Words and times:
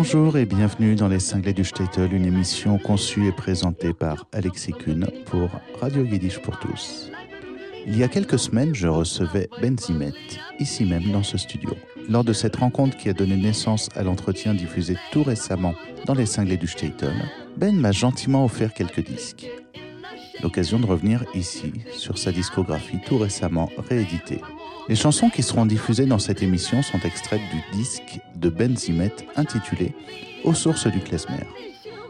Bonjour 0.00 0.38
et 0.38 0.46
bienvenue 0.46 0.94
dans 0.94 1.08
Les 1.08 1.18
Cinglés 1.18 1.52
du 1.52 1.64
Statel, 1.64 2.12
une 2.12 2.24
émission 2.24 2.78
conçue 2.78 3.26
et 3.26 3.32
présentée 3.32 3.92
par 3.92 4.28
Alexis 4.32 4.72
Kuhn 4.72 5.04
pour 5.26 5.50
Radio 5.80 6.04
Yiddish 6.04 6.38
pour 6.38 6.56
tous. 6.60 7.10
Il 7.84 7.98
y 7.98 8.04
a 8.04 8.08
quelques 8.08 8.38
semaines, 8.38 8.76
je 8.76 8.86
recevais 8.86 9.48
Ben 9.60 9.76
Zimet, 9.76 10.12
ici 10.60 10.84
même 10.84 11.10
dans 11.10 11.24
ce 11.24 11.36
studio. 11.36 11.70
Lors 12.08 12.22
de 12.22 12.32
cette 12.32 12.54
rencontre 12.54 12.96
qui 12.96 13.08
a 13.08 13.12
donné 13.12 13.36
naissance 13.36 13.88
à 13.96 14.04
l'entretien 14.04 14.54
diffusé 14.54 14.94
tout 15.10 15.24
récemment 15.24 15.74
dans 16.06 16.14
Les 16.14 16.26
Cinglés 16.26 16.58
du 16.58 16.68
Statel, 16.68 17.14
Ben 17.56 17.74
m'a 17.74 17.90
gentiment 17.90 18.44
offert 18.44 18.74
quelques 18.74 19.04
disques. 19.04 19.48
L'occasion 20.44 20.78
de 20.78 20.86
revenir 20.86 21.24
ici 21.34 21.72
sur 21.90 22.18
sa 22.18 22.30
discographie 22.30 23.00
tout 23.04 23.18
récemment 23.18 23.68
rééditée. 23.88 24.42
Les 24.88 24.96
chansons 24.96 25.28
qui 25.28 25.42
seront 25.42 25.66
diffusées 25.66 26.06
dans 26.06 26.18
cette 26.18 26.42
émission 26.42 26.82
sont 26.82 27.00
extraites 27.00 27.42
du 27.52 27.76
disque 27.76 28.20
de 28.36 28.48
Ben 28.48 28.74
Zimet 28.74 29.12
intitulé 29.36 29.94
Aux 30.44 30.54
sources 30.54 30.86
du 30.86 31.00
klezmer. 31.00 31.44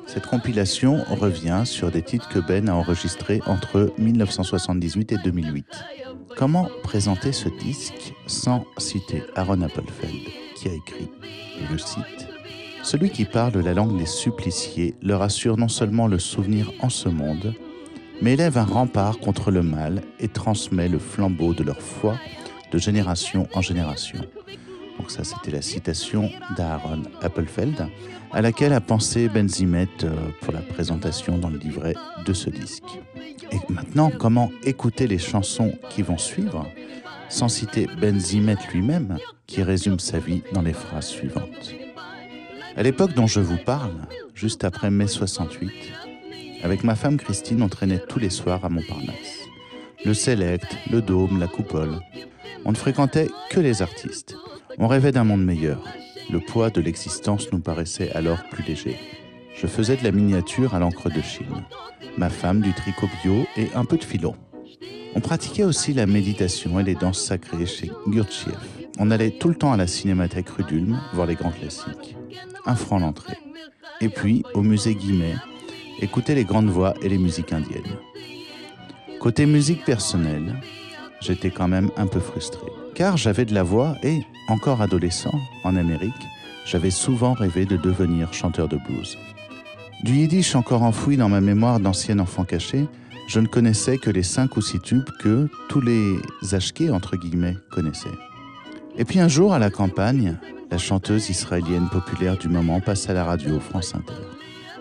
Cette 0.06 0.26
compilation 0.26 1.02
revient 1.10 1.62
sur 1.64 1.90
des 1.90 2.02
titres 2.02 2.28
que 2.28 2.38
Ben 2.38 2.68
a 2.68 2.74
enregistrés 2.74 3.40
entre 3.46 3.92
1978 3.98 5.10
et 5.12 5.16
2008. 5.24 5.66
Comment 6.36 6.68
présenter 6.84 7.32
ce 7.32 7.48
disque 7.48 8.14
sans 8.28 8.64
citer 8.78 9.24
Aaron 9.34 9.62
Appelfeld, 9.62 10.28
qui 10.54 10.68
a 10.68 10.72
écrit, 10.72 11.10
et 11.60 11.64
je 11.72 11.78
cite, 11.78 12.28
Celui 12.84 13.10
qui 13.10 13.24
parle 13.24 13.58
la 13.58 13.74
langue 13.74 13.98
des 13.98 14.06
suppliciés 14.06 14.94
leur 15.02 15.22
assure 15.22 15.56
non 15.56 15.68
seulement 15.68 16.06
le 16.06 16.20
souvenir 16.20 16.70
en 16.78 16.90
ce 16.90 17.08
monde, 17.08 17.54
mais 18.22 18.34
élève 18.34 18.56
un 18.56 18.64
rempart 18.64 19.18
contre 19.18 19.50
le 19.50 19.62
mal 19.62 20.02
et 20.20 20.28
transmet 20.28 20.88
le 20.88 21.00
flambeau 21.00 21.54
de 21.54 21.64
leur 21.64 21.82
foi 21.82 22.16
de 22.70 22.78
génération 22.78 23.48
en 23.54 23.60
génération. 23.60 24.20
Donc 24.98 25.10
ça, 25.10 25.24
c'était 25.24 25.50
la 25.50 25.62
citation 25.62 26.30
d'Aaron 26.56 27.02
Appelfeld, 27.22 27.86
à 28.32 28.42
laquelle 28.42 28.72
a 28.72 28.80
pensé 28.80 29.28
Benzimet 29.28 29.88
euh, 30.04 30.10
pour 30.40 30.52
la 30.52 30.60
présentation 30.60 31.38
dans 31.38 31.50
le 31.50 31.58
livret 31.58 31.94
de 32.26 32.32
ce 32.32 32.50
disque. 32.50 33.00
Et 33.52 33.72
maintenant, 33.72 34.10
comment 34.10 34.50
écouter 34.64 35.06
les 35.06 35.18
chansons 35.18 35.72
qui 35.88 36.02
vont 36.02 36.18
suivre 36.18 36.66
sans 37.28 37.48
citer 37.48 37.86
Benzimet 38.00 38.56
lui-même, 38.72 39.18
qui 39.46 39.62
résume 39.62 39.98
sa 39.98 40.18
vie 40.18 40.42
dans 40.52 40.62
les 40.62 40.72
phrases 40.72 41.08
suivantes. 41.08 41.74
À 42.76 42.82
l'époque 42.82 43.14
dont 43.14 43.26
je 43.26 43.40
vous 43.40 43.58
parle, 43.58 43.94
juste 44.34 44.64
après 44.64 44.90
mai 44.90 45.06
68, 45.06 45.70
avec 46.62 46.84
ma 46.84 46.94
femme 46.94 47.16
Christine, 47.16 47.62
on 47.62 47.68
traînait 47.68 48.02
tous 48.08 48.18
les 48.18 48.30
soirs 48.30 48.64
à 48.64 48.68
Montparnasse. 48.68 49.46
Le 50.04 50.14
Select, 50.14 50.76
le 50.90 51.02
Dôme, 51.02 51.38
la 51.38 51.48
Coupole, 51.48 52.00
on 52.64 52.72
ne 52.72 52.76
fréquentait 52.76 53.28
que 53.50 53.60
les 53.60 53.82
artistes. 53.82 54.36
On 54.78 54.86
rêvait 54.86 55.12
d'un 55.12 55.24
monde 55.24 55.44
meilleur. 55.44 55.82
Le 56.30 56.40
poids 56.40 56.70
de 56.70 56.80
l'existence 56.80 57.50
nous 57.52 57.60
paraissait 57.60 58.12
alors 58.12 58.42
plus 58.50 58.62
léger. 58.64 58.96
Je 59.54 59.66
faisais 59.66 59.96
de 59.96 60.04
la 60.04 60.12
miniature 60.12 60.74
à 60.74 60.78
l'encre 60.78 61.10
de 61.10 61.20
Chine. 61.20 61.64
Ma 62.16 62.28
femme 62.28 62.60
du 62.60 62.72
tricot 62.72 63.08
bio 63.22 63.46
et 63.56 63.68
un 63.74 63.84
peu 63.84 63.96
de 63.96 64.04
philo. 64.04 64.34
On 65.14 65.20
pratiquait 65.20 65.64
aussi 65.64 65.94
la 65.94 66.06
méditation 66.06 66.78
et 66.78 66.84
les 66.84 66.94
danses 66.94 67.20
sacrées 67.20 67.66
chez 67.66 67.90
Gurdjieff. 68.06 68.58
On 68.98 69.10
allait 69.10 69.30
tout 69.30 69.48
le 69.48 69.54
temps 69.54 69.72
à 69.72 69.76
la 69.76 69.86
cinémathèque 69.86 70.50
rue 70.50 70.64
d'Ulm 70.64 71.00
voir 71.14 71.26
les 71.26 71.34
grands 71.34 71.50
classiques. 71.50 72.16
Un 72.66 72.74
franc 72.74 72.98
l'entrée. 72.98 73.38
Et 74.00 74.08
puis, 74.08 74.44
au 74.54 74.62
musée 74.62 74.94
Guimet, 74.94 75.34
écouter 76.00 76.34
les 76.34 76.44
grandes 76.44 76.68
voix 76.68 76.94
et 77.02 77.08
les 77.08 77.18
musiques 77.18 77.52
indiennes. 77.52 77.96
Côté 79.18 79.46
musique 79.46 79.84
personnelle, 79.84 80.60
j'étais 81.20 81.50
quand 81.50 81.68
même 81.68 81.90
un 81.96 82.06
peu 82.06 82.20
frustré. 82.20 82.66
Car 82.94 83.16
j'avais 83.16 83.44
de 83.44 83.54
la 83.54 83.62
voix 83.62 83.96
et, 84.02 84.22
encore 84.48 84.82
adolescent, 84.82 85.38
en 85.64 85.76
Amérique, 85.76 86.12
j'avais 86.64 86.90
souvent 86.90 87.32
rêvé 87.32 87.64
de 87.64 87.76
devenir 87.76 88.32
chanteur 88.32 88.68
de 88.68 88.76
blues. 88.76 89.16
Du 90.04 90.14
yiddish 90.14 90.54
encore 90.54 90.82
enfoui 90.82 91.16
dans 91.16 91.28
ma 91.28 91.40
mémoire 91.40 91.80
d'ancien 91.80 92.18
enfant 92.18 92.44
caché, 92.44 92.86
je 93.28 93.40
ne 93.40 93.46
connaissais 93.46 93.98
que 93.98 94.10
les 94.10 94.22
cinq 94.22 94.56
ou 94.56 94.62
six 94.62 94.80
tubes 94.80 95.10
que 95.20 95.48
tous 95.68 95.80
les 95.80 96.18
ashkés, 96.52 96.90
entre 96.90 97.16
guillemets, 97.16 97.56
connaissaient. 97.70 98.08
Et 98.96 99.04
puis 99.04 99.20
un 99.20 99.28
jour, 99.28 99.52
à 99.52 99.58
la 99.58 99.70
campagne, 99.70 100.38
la 100.70 100.78
chanteuse 100.78 101.30
israélienne 101.30 101.88
populaire 101.90 102.36
du 102.36 102.48
moment 102.48 102.80
passe 102.80 103.08
à 103.08 103.12
la 103.12 103.24
radio 103.24 103.60
France 103.60 103.94
Inter. 103.94 104.14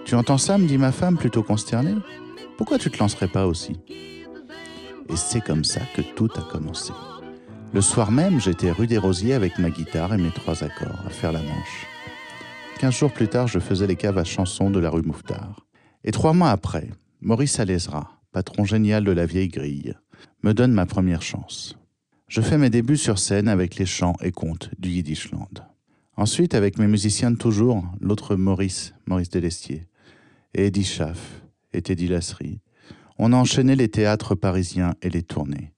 Tu 0.06 0.16
entends 0.16 0.38
ça? 0.38 0.58
me 0.58 0.68
dit 0.68 0.78
ma 0.78 0.92
femme, 0.92 1.18
plutôt 1.18 1.44
consternée. 1.44 1.96
Pourquoi 2.58 2.78
tu 2.78 2.90
te 2.90 2.98
lancerais 2.98 3.28
pas 3.28 3.46
aussi? 3.46 3.80
Et 5.10 5.16
c'est 5.16 5.42
comme 5.42 5.64
ça 5.64 5.82
que 5.96 6.02
tout 6.02 6.30
a 6.36 6.42
commencé. 6.42 6.94
Le 7.74 7.82
soir 7.82 8.12
même, 8.12 8.40
j'étais 8.40 8.72
rue 8.72 8.88
des 8.88 8.98
Rosiers 8.98 9.34
avec 9.34 9.60
ma 9.60 9.70
guitare 9.70 10.14
et 10.14 10.18
mes 10.18 10.32
trois 10.32 10.64
accords 10.64 11.02
à 11.06 11.10
faire 11.10 11.32
la 11.32 11.42
manche. 11.42 11.88
Quinze 12.80 12.96
jours 12.96 13.12
plus 13.12 13.28
tard, 13.28 13.48
je 13.48 13.60
faisais 13.60 13.88
les 13.88 13.96
caves 13.96 14.18
à 14.18 14.24
chansons 14.24 14.70
de 14.70 14.80
la 14.80 14.90
rue 14.90 15.02
Mouffetard. 15.02 15.66
Et 16.04 16.12
trois 16.12 16.34
mois 16.34 16.52
après, 16.52 16.90
Maurice 17.22 17.60
Alezra, 17.60 18.20
patron 18.32 18.64
génial 18.66 19.04
de 19.04 19.12
la 19.12 19.26
vieille 19.26 19.50
grille, 19.50 19.96
me 20.44 20.54
donne 20.54 20.72
ma 20.72 20.86
première 20.86 21.22
chance. 21.22 21.78
Je 22.28 22.42
fais 22.42 22.58
mes 22.58 22.70
débuts 22.70 22.98
sur 22.98 23.20
scène 23.20 23.48
avec 23.48 23.78
les 23.78 23.86
chants 23.86 24.16
et 24.22 24.32
contes 24.32 24.70
du 24.80 24.90
Yiddishland. 24.90 25.66
Ensuite, 26.16 26.56
avec 26.56 26.78
mes 26.78 26.88
musiciens 26.88 27.32
de 27.32 27.38
toujours, 27.38 27.86
l'autre 28.00 28.36
Maurice, 28.36 28.94
Maurice 29.06 29.30
Delestier, 29.30 29.88
et 30.54 30.68
Eddie 30.68 30.84
Schaff, 30.84 31.42
et 31.74 31.82
Teddy 31.82 32.08
Lasserie, 32.08 32.60
on 33.20 33.34
a 33.34 33.36
enchaîné 33.36 33.76
les 33.76 33.90
théâtres 33.90 34.36
parisiens 34.36 34.94
et 35.02 35.10
les 35.10 35.24
tournées. 35.24 35.74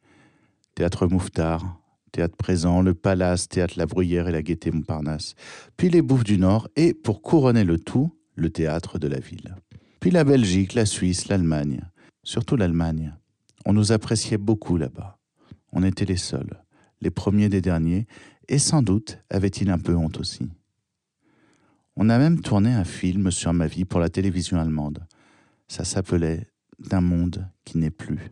Théâtre 0.75 1.07
Mouffetard, 1.07 1.79
Théâtre 2.11 2.35
Présent, 2.35 2.81
le 2.81 2.93
Palace, 2.93 3.47
Théâtre 3.47 3.75
La 3.77 3.85
Bruyère 3.85 4.27
et 4.27 4.31
la 4.31 4.41
Gaîté 4.41 4.71
Montparnasse, 4.71 5.35
puis 5.77 5.89
les 5.89 6.01
Bouffes 6.01 6.23
du 6.23 6.37
Nord 6.37 6.67
et, 6.75 6.93
pour 6.93 7.21
couronner 7.21 7.63
le 7.63 7.79
tout, 7.79 8.15
le 8.35 8.49
Théâtre 8.49 8.99
de 8.99 9.07
la 9.07 9.19
Ville. 9.19 9.55
Puis 9.99 10.11
la 10.11 10.23
Belgique, 10.23 10.73
la 10.73 10.85
Suisse, 10.85 11.27
l'Allemagne, 11.27 11.81
surtout 12.23 12.55
l'Allemagne. 12.55 13.13
On 13.65 13.73
nous 13.73 13.91
appréciait 13.91 14.37
beaucoup 14.37 14.77
là-bas. 14.77 15.17
On 15.71 15.83
était 15.83 16.05
les 16.05 16.17
seuls, 16.17 16.63
les 17.01 17.11
premiers 17.11 17.49
des 17.49 17.61
derniers, 17.61 18.07
et 18.47 18.59
sans 18.59 18.81
doute 18.81 19.19
avait-il 19.29 19.69
un 19.69 19.77
peu 19.77 19.95
honte 19.95 20.19
aussi. 20.19 20.49
On 21.95 22.09
a 22.09 22.17
même 22.17 22.39
tourné 22.39 22.73
un 22.73 22.85
film 22.85 23.29
sur 23.29 23.53
ma 23.53 23.67
vie 23.67 23.85
pour 23.85 23.99
la 23.99 24.09
télévision 24.09 24.57
allemande. 24.59 25.05
Ça 25.67 25.83
s'appelait 25.83 26.47
d'un 26.79 27.01
monde 27.01 27.47
qui 27.65 27.77
n'est 27.77 27.91
plus. 27.91 28.31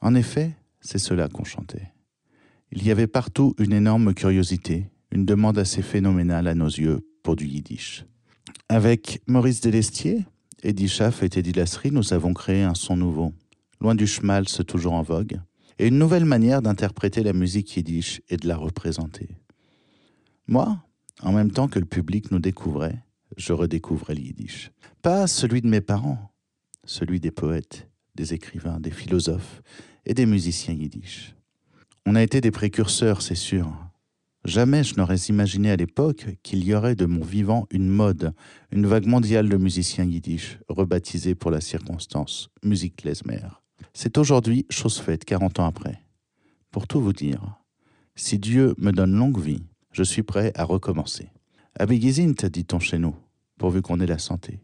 En 0.00 0.14
effet, 0.14 0.54
c'est 0.80 0.98
cela 0.98 1.28
qu'on 1.28 1.44
chantait. 1.44 1.92
Il 2.70 2.84
y 2.84 2.90
avait 2.90 3.06
partout 3.06 3.54
une 3.58 3.72
énorme 3.72 4.14
curiosité, 4.14 4.90
une 5.10 5.24
demande 5.24 5.58
assez 5.58 5.82
phénoménale 5.82 6.48
à 6.48 6.54
nos 6.54 6.66
yeux 6.66 7.00
pour 7.22 7.36
du 7.36 7.46
yiddish. 7.46 8.04
Avec 8.68 9.22
Maurice 9.26 9.60
Delestier, 9.60 10.24
Eddie 10.62 10.88
Schaff 10.88 11.22
et 11.22 11.28
Teddy 11.28 11.52
Lasserie, 11.52 11.90
nous 11.90 12.12
avons 12.12 12.34
créé 12.34 12.62
un 12.62 12.74
son 12.74 12.96
nouveau, 12.96 13.32
loin 13.80 13.94
du 13.94 14.06
schmaltz 14.06 14.60
toujours 14.66 14.92
en 14.92 15.02
vogue, 15.02 15.40
et 15.78 15.86
une 15.86 15.98
nouvelle 15.98 16.24
manière 16.24 16.62
d'interpréter 16.62 17.22
la 17.22 17.32
musique 17.32 17.76
yiddish 17.76 18.20
et 18.28 18.36
de 18.36 18.48
la 18.48 18.56
représenter. 18.56 19.28
Moi, 20.46 20.82
en 21.22 21.32
même 21.32 21.50
temps 21.50 21.68
que 21.68 21.78
le 21.78 21.86
public 21.86 22.30
nous 22.30 22.38
découvrait, 22.38 23.02
je 23.36 23.52
redécouvrais 23.52 24.14
le 24.14 24.22
yiddish. 24.22 24.70
Pas 25.02 25.26
celui 25.26 25.60
de 25.60 25.68
mes 25.68 25.80
parents, 25.80 26.32
celui 26.88 27.20
des 27.20 27.30
poètes, 27.30 27.88
des 28.14 28.34
écrivains, 28.34 28.80
des 28.80 28.90
philosophes 28.90 29.62
et 30.06 30.14
des 30.14 30.26
musiciens 30.26 30.74
yiddish. 30.74 31.34
On 32.06 32.14
a 32.14 32.22
été 32.22 32.40
des 32.40 32.50
précurseurs, 32.50 33.20
c'est 33.20 33.34
sûr. 33.34 33.70
Jamais 34.44 34.82
je 34.82 34.96
n'aurais 34.96 35.16
imaginé 35.28 35.70
à 35.70 35.76
l'époque 35.76 36.26
qu'il 36.42 36.64
y 36.64 36.74
aurait 36.74 36.94
de 36.94 37.04
mon 37.04 37.22
vivant 37.22 37.66
une 37.70 37.88
mode, 37.88 38.32
une 38.72 38.86
vague 38.86 39.06
mondiale 39.06 39.48
de 39.48 39.56
musiciens 39.58 40.04
yiddish, 40.04 40.58
rebaptisés 40.68 41.34
pour 41.34 41.50
la 41.50 41.60
circonstance 41.60 42.48
musique 42.64 42.96
klezmer. 42.96 43.42
C'est 43.92 44.16
aujourd'hui 44.16 44.64
chose 44.70 44.98
faite, 44.98 45.24
40 45.26 45.60
ans 45.60 45.66
après. 45.66 46.02
Pour 46.70 46.86
tout 46.86 47.00
vous 47.00 47.12
dire, 47.12 47.58
si 48.14 48.38
Dieu 48.38 48.74
me 48.78 48.92
donne 48.92 49.14
longue 49.14 49.40
vie, 49.40 49.66
je 49.92 50.02
suis 50.02 50.22
prêt 50.22 50.52
à 50.54 50.64
recommencer. 50.64 51.28
Abigizint, 51.78 52.48
dit-on 52.50 52.80
chez 52.80 52.98
nous, 52.98 53.14
pourvu 53.58 53.82
qu'on 53.82 54.00
ait 54.00 54.06
la 54.06 54.18
santé. 54.18 54.60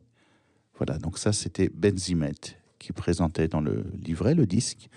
Voilà, 0.76 0.98
donc 0.98 1.18
ça 1.18 1.32
c'était 1.32 1.68
Benzimet 1.68 2.32
qui 2.78 2.92
présentait 2.92 3.48
dans 3.48 3.60
le 3.60 3.84
livret 4.02 4.34
le 4.34 4.46
disque 4.46 4.88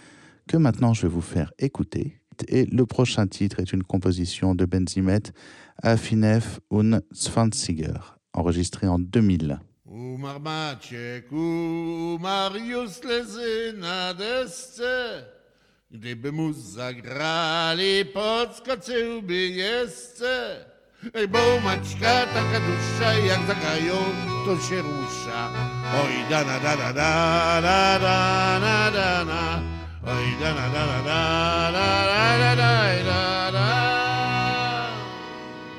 que 0.48 0.58
maintenant 0.58 0.94
je 0.94 1.04
vais 1.04 1.14
vous 1.14 1.22
faire 1.22 1.54
écouter. 1.60 2.20
Et 2.48 2.66
le 2.66 2.86
prochain 2.86 3.28
titre 3.28 3.60
est 3.60 3.74
une 3.74 3.84
composition 3.84 4.56
de 4.56 4.66
Benzimet 4.66 5.24
à 5.82 5.98
Finef 5.98 6.60
und 6.70 7.02
Zwanziger, 7.14 8.18
enregistré 8.34 8.88
en 8.88 9.00
2000. 9.00 9.60
Ej, 9.90 10.18
bomaczka 18.06 18.58
taka 18.66 18.78
dłuższa, 19.22 20.77
בואו 21.04 21.60
מצקת 21.62 22.28
הקדושה 22.36 23.10
היא 23.10 23.32
החזקיון 23.32 24.44
תושרושה 24.46 25.50
אוי 25.94 26.24
דנה 26.30 26.60
דנה 26.60 26.92
דנה 26.92 27.98
דנה 28.00 28.90
דנה 28.94 29.60
אוי 30.08 30.36
דנה 30.40 30.70
דנה 30.74 31.72
דנה 31.72 32.56
דנה 32.56 33.04
דנה 33.04 33.84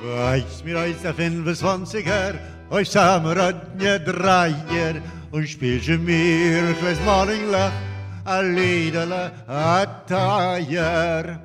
Reiz 0.00 0.62
mir 0.64 0.78
aus 0.78 1.02
der 1.02 1.14
25er, 1.14 2.34
euch 2.70 2.88
sam 2.88 3.26
rodne 3.26 4.00
dreier, 4.00 4.94
und 5.32 5.46
spielche 5.48 5.98
mir 5.98 6.74
gleich 6.80 7.00
morgenla, 7.04 7.72
a 8.24 8.40
liedala 8.40 9.32
a 9.46 9.84
Tayer. 10.06 11.40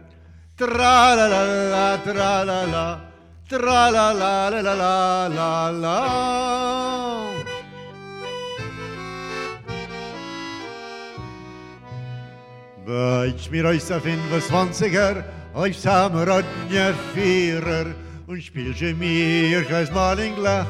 Tra 0.55 1.15
la 1.15 1.27
la 1.33 1.43
la, 1.73 1.97
tra 2.05 2.43
la 2.43 2.63
la, 2.73 3.12
tra 3.53 3.91
la 3.91 4.11
la 4.11 4.49
la 4.49 4.61
la 4.61 4.73
la 4.73 5.27
la 5.27 5.69
la 5.83 5.99
Bei 12.85 13.33
mir 13.51 13.65
euch 13.65 13.93
auf 13.93 14.05
in 14.05 14.19
was 14.31 14.49
20er, 14.49 15.23
euch 15.53 15.79
sam 15.79 16.15
rodnje 16.15 16.93
vierer 17.13 17.93
und 18.27 18.41
spiel 18.43 18.73
je 18.73 18.93
mir 18.93 19.63
als 19.71 19.91
mal 19.91 20.19
in 20.19 20.35
glach, 20.35 20.67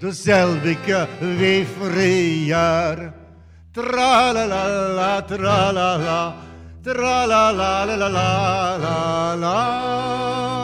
dasselbe 0.00 0.76
wie 1.20 1.64
freier. 1.64 3.12
Tra 3.72 4.32
la 4.32 4.44
la 4.44 4.64
la 4.98 5.20
tra 5.22 5.72
la 5.72 5.96
la 5.96 6.34
tra 6.82 7.26
la 7.26 7.50
la 7.50 7.84
la 7.84 7.96
la 7.96 8.08
la 8.08 8.76
la 8.76 9.34
la 9.34 10.63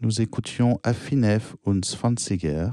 Nous 0.00 0.20
écoutions 0.20 0.80
Afinef 0.82 1.54
und 1.62 1.84
Zwanziger. 1.84 2.70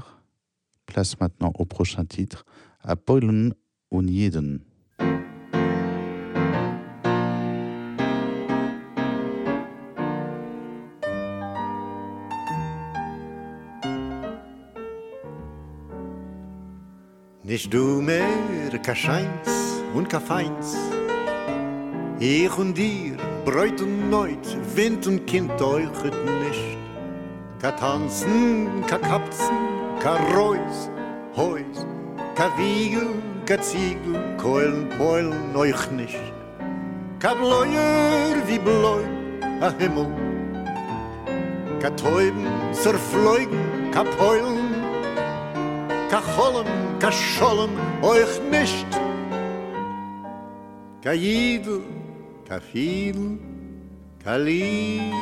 Place 0.86 1.18
maintenant 1.20 1.52
au 1.58 1.64
prochain 1.64 2.04
titre, 2.04 2.44
à 2.80 2.96
Polen 2.96 3.54
und 3.90 4.08
Jeden. 4.08 4.71
Nicht 17.52 17.74
du 17.74 18.00
mehr, 18.00 18.78
ka 18.82 18.94
Scheins 18.94 19.82
und 19.92 20.08
ka 20.08 20.18
Feins. 20.18 20.74
Ich 22.18 22.56
und 22.56 22.72
dir, 22.72 23.18
Bräut 23.44 23.78
und 23.82 24.08
Neut, 24.08 24.46
Wind 24.74 25.06
und 25.06 25.26
Kind 25.26 25.60
euchet 25.60 26.16
nicht. 26.44 26.78
Ka 27.60 27.72
Tanzen, 27.72 28.86
ka 28.86 28.96
Kapzen, 28.96 29.54
ka 30.00 30.16
Reus, 30.34 30.88
Heus, 31.36 31.84
ka 32.36 32.48
Wiegel, 32.56 33.10
ka 33.44 33.60
Ziegel, 33.60 34.14
Keulen, 34.38 34.88
Peulen 34.96 35.54
euch 35.54 35.90
nicht. 35.90 36.32
Ka 37.18 37.34
Bläuer 37.34 38.36
wie 38.46 38.58
Bläu, 38.58 39.04
a 39.60 39.70
Himmel, 39.78 40.06
ka 41.82 41.90
Täuben, 41.90 42.46
zerfleugen, 42.72 43.60
ka 43.92 44.04
Peulen, 44.04 44.72
ka 46.08 46.22
Cholem, 46.34 46.91
ka 47.02 47.10
Scholem, 47.10 47.70
euch 48.00 48.40
nicht. 48.48 48.86
Ka 51.02 51.12
Jidl, 51.12 51.82
ka 52.48 52.60
Fiedel, 52.60 53.40
ka 54.22 54.36
Liedl. 54.36 55.12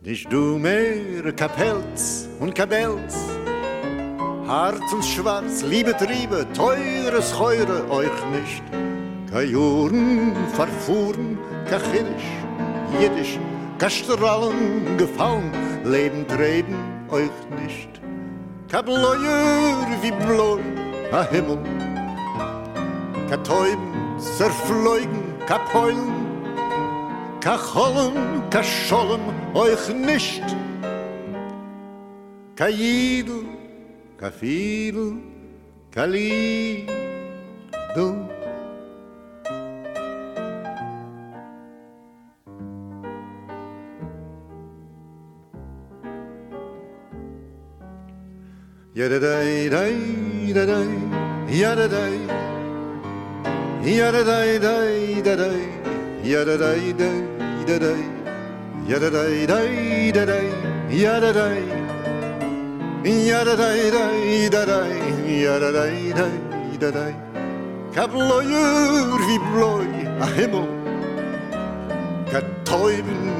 Nicht 0.00 0.32
du 0.32 0.58
mehr, 0.58 1.32
ka 1.32 1.46
Pelz 1.46 2.28
und 2.40 2.56
ka 2.56 2.66
Belz, 2.66 3.14
Hart 4.48 4.92
und 4.92 5.04
schwarz, 5.04 5.62
Liebe, 5.62 5.96
Triebe, 5.96 6.44
teures 6.54 7.38
Heure 7.38 7.88
euch 7.88 8.18
nicht. 8.36 8.64
Ka 9.30 9.42
Juren 9.42 10.34
verfuhren, 10.54 11.38
ka 11.70 11.78
Chiddisch, 11.78 12.30
Jiddisch, 12.98 13.38
Kastrallen 13.78 14.96
gefallen, 14.96 15.52
Leben 15.84 16.26
treten 16.26 16.76
euch 17.10 17.30
nicht. 17.62 18.00
Kabloyer 18.70 19.86
wie 20.02 20.12
Blor, 20.12 20.60
a 21.12 21.22
Himmel. 21.30 21.58
Katäuben 23.28 23.92
zerfleugen, 24.18 25.34
kapheulen. 25.46 26.26
Kacholen, 27.40 28.14
kascholen 28.50 29.20
euch 29.54 29.88
nicht. 29.94 30.42
Kajidl, 32.56 33.44
kafidl, 34.16 35.18
kalidl. 35.90 36.96
Yadaday, 48.96 49.68
day, 49.68 50.52
da 50.54 50.64
day, 50.64 50.88
yadaday. 51.52 52.16
Yadaday, 53.84 54.58
day, 54.58 55.20
da 55.20 55.36
day, 55.36 55.68
yadaday, 56.24 56.96
day, 56.96 57.20
da 57.66 57.78
day. 57.78 58.02
Yadaday, 58.88 59.46
day, 59.46 60.12
da 60.12 60.24
day, 60.24 60.50
yadaday. 60.88 61.60
Yadaday, 63.04 63.90
day, 63.92 64.48
da 64.48 64.64
day, 64.64 64.96
yadaday, 65.44 66.14
da. 66.80 67.12
Kabloyur, 67.92 69.20
bloy, 69.52 69.88
a 70.22 70.26
himmel. 70.36 70.68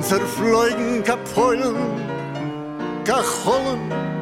Zerfloygen, 0.03 1.03
kapoyen. 1.03 1.77
Kacholen. 3.07 4.16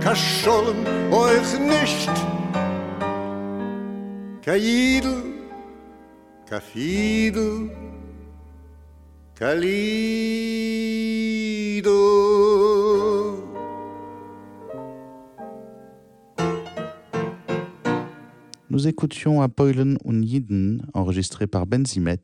Nous 18.69 18.87
écoutions 18.87 19.41
à 19.41 19.49
Poilen 19.49 19.97
und 20.05 20.23
Jeden, 20.23 20.87
enregistré 20.93 21.47
par 21.47 21.65
Benzimet, 21.65 22.19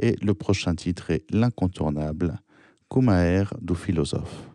Et 0.00 0.16
le 0.20 0.34
prochain 0.34 0.74
titre 0.74 1.12
est 1.12 1.24
l'incontournable 1.30 2.40
Kumaer 2.90 3.44
du 3.60 3.76
philosophe. 3.76 4.47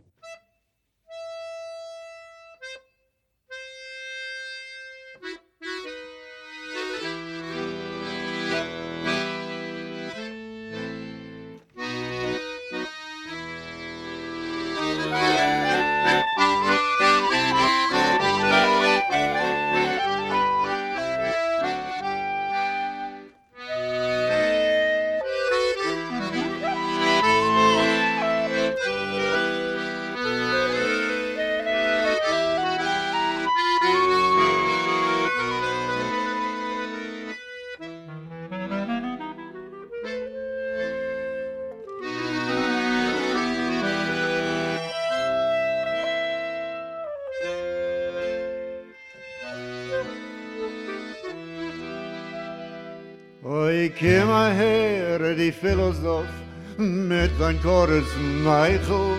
sein 57.53 57.61
Chores 57.61 58.05
Neichel 58.43 59.17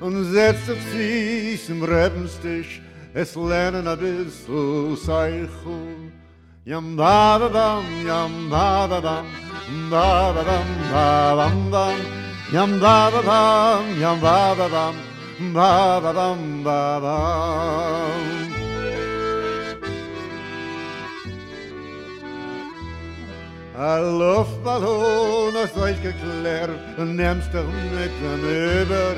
und 0.00 0.24
setzt 0.32 0.70
auf 0.70 0.78
sich 0.92 1.68
im 1.68 1.82
Rebenstisch 1.82 2.80
es 3.14 3.34
lernen 3.34 3.86
a 3.88 3.96
bissl 3.96 4.96
Seichel. 4.96 6.12
Yam 6.64 6.96
da 6.96 7.38
da 7.38 7.48
dam, 7.48 7.84
yam 8.06 8.50
da 8.50 8.86
da 8.86 9.00
dam, 9.00 9.26
da 9.90 10.32
da 10.32 10.42
dam, 10.44 10.66
da 10.92 11.36
dam 11.36 11.70
dam, 11.72 11.96
yam 12.52 12.80
da 12.80 13.10
da 13.10 13.22
dam, 13.22 14.00
yam 14.00 14.20
da 14.20 14.54
da 14.54 14.68
dam, 14.68 14.94
da 15.54 16.00
da 16.00 16.12
dam, 16.12 16.62
da 16.62 17.00
dam. 17.00 18.29
A 23.90 23.98
Luftballon 23.98 25.54
ist 25.64 25.76
euch 25.76 26.00
geklärt 26.00 26.70
und 26.96 27.18
doch 27.18 27.72
mit 27.96 28.12
dem 28.22 28.42
Über. 28.82 29.16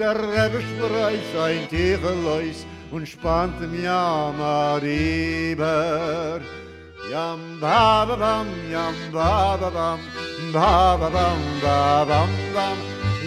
Der 0.00 0.16
Rebbe 0.16 0.60
spricht 0.68 1.32
sein 1.32 1.68
Tiefeleus 1.68 2.66
und 2.90 3.06
spannt 3.06 3.60
ihm 3.62 3.84
ja 3.84 4.32
mal 4.36 4.80
rüber. 4.80 6.40
Yam 7.12 7.60
ba 7.60 8.04
ba 8.04 8.16
bam, 8.16 8.48
yam 8.72 8.96
ba 9.12 9.56
ba 9.60 9.70
bam, 9.70 10.00
ba 10.52 10.96
ba 11.00 11.08
bam, 11.16 11.40
ba 11.62 12.04
bam 12.10 12.30
bam. 12.54 12.78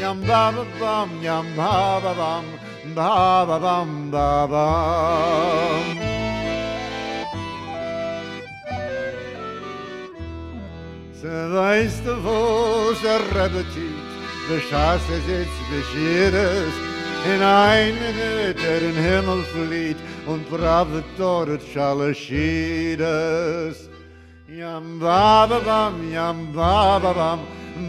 Yam 0.01 0.19
ba 0.27 0.51
ba 0.51 0.65
bam, 0.81 1.09
yam 1.21 1.45
ba 1.55 2.01
ba 2.03 2.13
bam, 2.21 2.45
ba 2.93 3.45
ba 3.45 3.57
bam, 3.65 4.11
ba 4.11 4.47
bam. 4.51 6.22
Weißt 11.23 12.05
du, 12.05 12.23
wo 12.23 12.93
der 13.01 13.21
Rebbe 13.35 13.65
tiet, 13.73 14.07
der 14.49 14.61
Schasse 14.69 15.17
sitzt 15.27 15.63
beschieres, 15.71 16.73
in 17.25 17.41
ein 17.41 17.95
Minute 17.95 18.53
der 18.61 18.81
in 18.81 18.95
Himmel 18.95 19.43
flieht 19.43 19.97
und 20.25 20.49
bravet 20.49 21.05
dort 21.17 21.61
Schalashiedes. 21.73 23.89
Yam 24.49 24.99
ba 24.99 25.47
ba 25.47 25.59
bam, 25.59 26.11
yam 26.11 26.51
ba 26.53 26.99
ba 26.99 27.13
bam, 27.13 27.39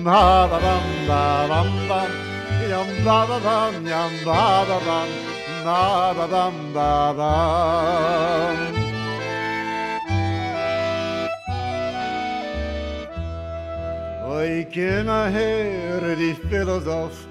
ba 0.04 0.46
ba 0.48 0.60
bam, 0.60 1.06
ba 1.06 1.46
bam 1.48 1.88
bam, 1.88 2.10
yam 2.70 3.04
ba 3.04 3.26
ba 3.26 3.40
bam, 3.40 3.86
yam 3.86 4.12
ba 4.24 4.64
ba 4.68 4.78
bam, 4.86 5.08
ba 5.64 6.14
ba 6.16 6.26
bam, 6.28 6.54
ba 6.72 7.12
bam. 7.18 8.83
Oi, 14.34 14.66
ken 14.72 15.08
a 15.08 15.30
her, 15.30 16.16
die 16.16 16.34
Philosoph, 16.48 17.28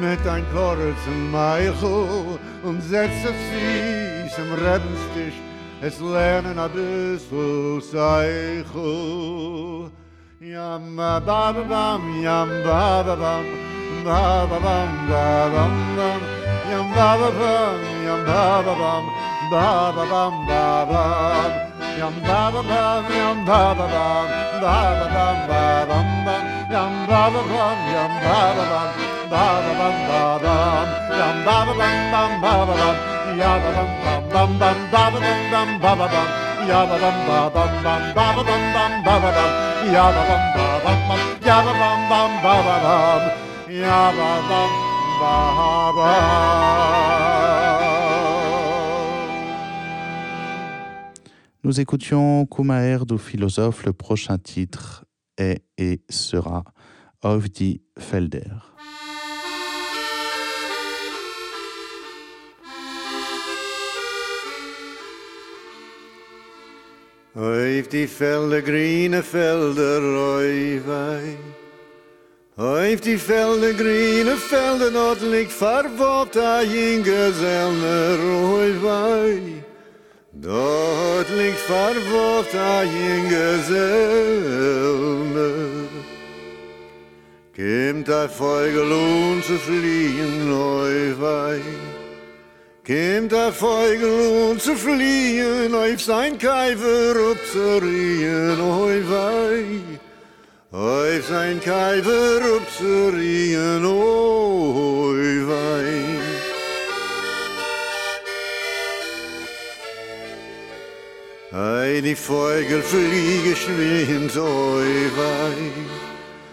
mit 0.00 0.26
ein 0.26 0.44
kurzen 0.54 1.30
Meichel, 1.30 2.38
und 2.62 2.80
setzt 2.80 3.24
sich 3.24 4.34
zum 4.34 4.54
Rebenstisch, 4.54 5.38
es 5.82 6.00
lernen 6.00 6.58
a 6.58 6.68
bissl 6.68 7.82
Seichel. 7.82 9.90
Yam 10.40 10.96
ba 10.96 11.20
ba 11.20 11.52
bam, 11.52 12.22
yam 12.22 12.48
ba 12.64 13.02
ba 13.04 13.16
bam, 13.16 13.44
ba 14.04 14.46
ba 14.50 14.58
bam, 14.66 14.90
ba 15.10 15.50
bam 15.54 15.74
bam, 15.96 16.20
yam 16.70 16.88
ba 16.94 17.08
ba 17.20 17.30
bam, 17.38 17.80
yam 18.06 18.24
ba 18.24 18.62
ba 18.64 18.74
bam, 18.82 19.04
Ba 19.50 19.92
ba 19.94 20.04
ba 20.12 20.22
ba 20.48 20.62
ba. 20.90 21.04
Yam 21.98 22.14
ba 22.26 22.40
ba 22.54 22.60
ba. 22.68 22.80
Yam 23.14 23.38
ba 23.46 23.60
ba 23.78 23.86
ba. 23.94 24.04
Ba 24.62 24.76
ba 24.98 25.06
ba 25.14 25.26
ba 25.48 25.60
ba. 25.88 26.36
Yam 26.74 26.94
ba 27.08 27.20
ba 27.34 27.40
ba. 27.50 27.64
Yam 27.94 28.12
ba 28.24 28.38
ba 28.56 28.64
ba. 28.72 28.82
Ba 29.30 29.44
ba 29.64 29.72
ba 29.80 29.88
ba 30.08 30.20
ba. 30.44 30.56
Yam 31.18 31.36
ba 31.46 31.56
ba 31.66 31.72
ba 31.78 31.88
ba 32.12 32.54
ba 32.66 32.74
ba. 32.80 32.88
Yam 33.40 33.62
ba 33.62 33.66
ba 33.66 33.84
ba 33.84 34.08
ba 34.08 34.30
ba 34.30 34.36
ba. 34.36 34.68
Yam 34.68 34.84
ba 34.90 35.04
ba 35.12 35.20
ba 35.20 35.44
ba 35.80 35.92
ba 35.94 36.06
ba. 36.14 36.22
Yam 36.66 36.88
ba 36.88 36.96
ba 36.96 37.12
ba 37.16 37.40
ba 37.46 37.52
ba 37.52 37.72
ba. 39.06 39.44
Yam 39.46 40.04
ba 40.06 40.06
ba 40.06 40.24
ba 40.26 40.50
ba 40.66 40.74
ba 40.82 40.90
ba. 40.96 41.16
Yam 41.46 41.64
ba 41.66 41.72
ba 41.78 41.90
ba 42.10 42.22
ba 42.42 42.54
ba 42.66 42.74
ba. 42.84 43.30
Yam 43.70 44.16
ba 44.16 44.30
ba 44.48 44.50
ba 44.50 44.62
ba 45.20 45.34
ba 45.96 45.96
ba. 45.96 47.16
Nous 51.66 51.80
écoutions 51.80 52.46
Kumaer 52.46 53.04
du 53.04 53.18
philosophe. 53.18 53.86
Le 53.86 53.92
prochain 53.92 54.38
titre 54.38 55.04
est 55.36 55.64
et 55.76 56.00
sera 56.08 56.62
Auf 57.22 57.48
die 57.48 57.82
Felder. 57.98 58.62
Auf 67.34 67.88
die 67.88 68.06
Felder, 68.06 68.62
grüne 68.62 69.24
Felder, 69.24 70.02
oi 70.38 70.80
wei. 70.86 71.36
Auf 72.56 73.00
die 73.00 73.18
Felder, 73.18 73.72
grüne 73.72 74.36
Felder, 74.36 74.92
dort 74.92 75.20
liegt 75.20 75.50
verwobt 75.50 76.36
ein 76.36 76.70
Jüngeselner, 76.70 78.18
oi 78.54 78.72
wei. 78.80 79.65
Dort 80.42 81.30
liegt 81.30 81.60
verwurft 81.60 82.54
ein 82.54 83.28
Gesellme, 83.28 83.88
Kimt 87.54 88.10
ein 88.10 88.28
Vogel 88.28 88.92
und 88.92 89.36
um 89.36 89.42
zu 89.42 89.56
fliehen 89.56 90.50
neu 90.50 91.14
wei. 91.18 91.60
Kimt 92.84 93.32
ein 93.32 93.50
Vogel 93.50 94.04
und 94.04 94.50
um 94.52 94.60
zu 94.60 94.76
fliehen 94.76 95.74
auf 95.74 96.02
sein 96.02 96.36
Kaiver 96.36 97.16
up 97.30 97.38
zu 97.50 97.78
rien 97.78 98.58
neu 98.58 99.00
wei. 99.08 99.64
Auf 100.70 101.26
sein 101.26 101.62
Kaiver 101.62 102.42
up 102.56 102.70
zu 102.76 103.08
rien 103.08 103.80
neu 103.80 105.46
wei. 105.48 106.35
Die 112.02 112.14
Vögel 112.14 112.82
fliegen 112.82 113.56
schwind, 113.56 114.36
oi 114.36 115.10
wei. 115.16 115.70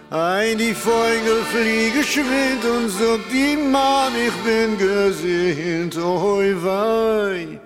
Ei, 0.10 0.56
die 0.56 0.74
Vögel 0.74 1.44
fliegen 1.52 2.04
schwind 2.04 2.64
und 2.64 2.90
sagt 2.90 3.32
die 3.32 3.58
Mann, 3.58 4.14
ich 4.16 4.34
bin 4.48 4.78
gesinnt, 4.78 5.98
oi 5.98 6.56
wei. 6.64 7.60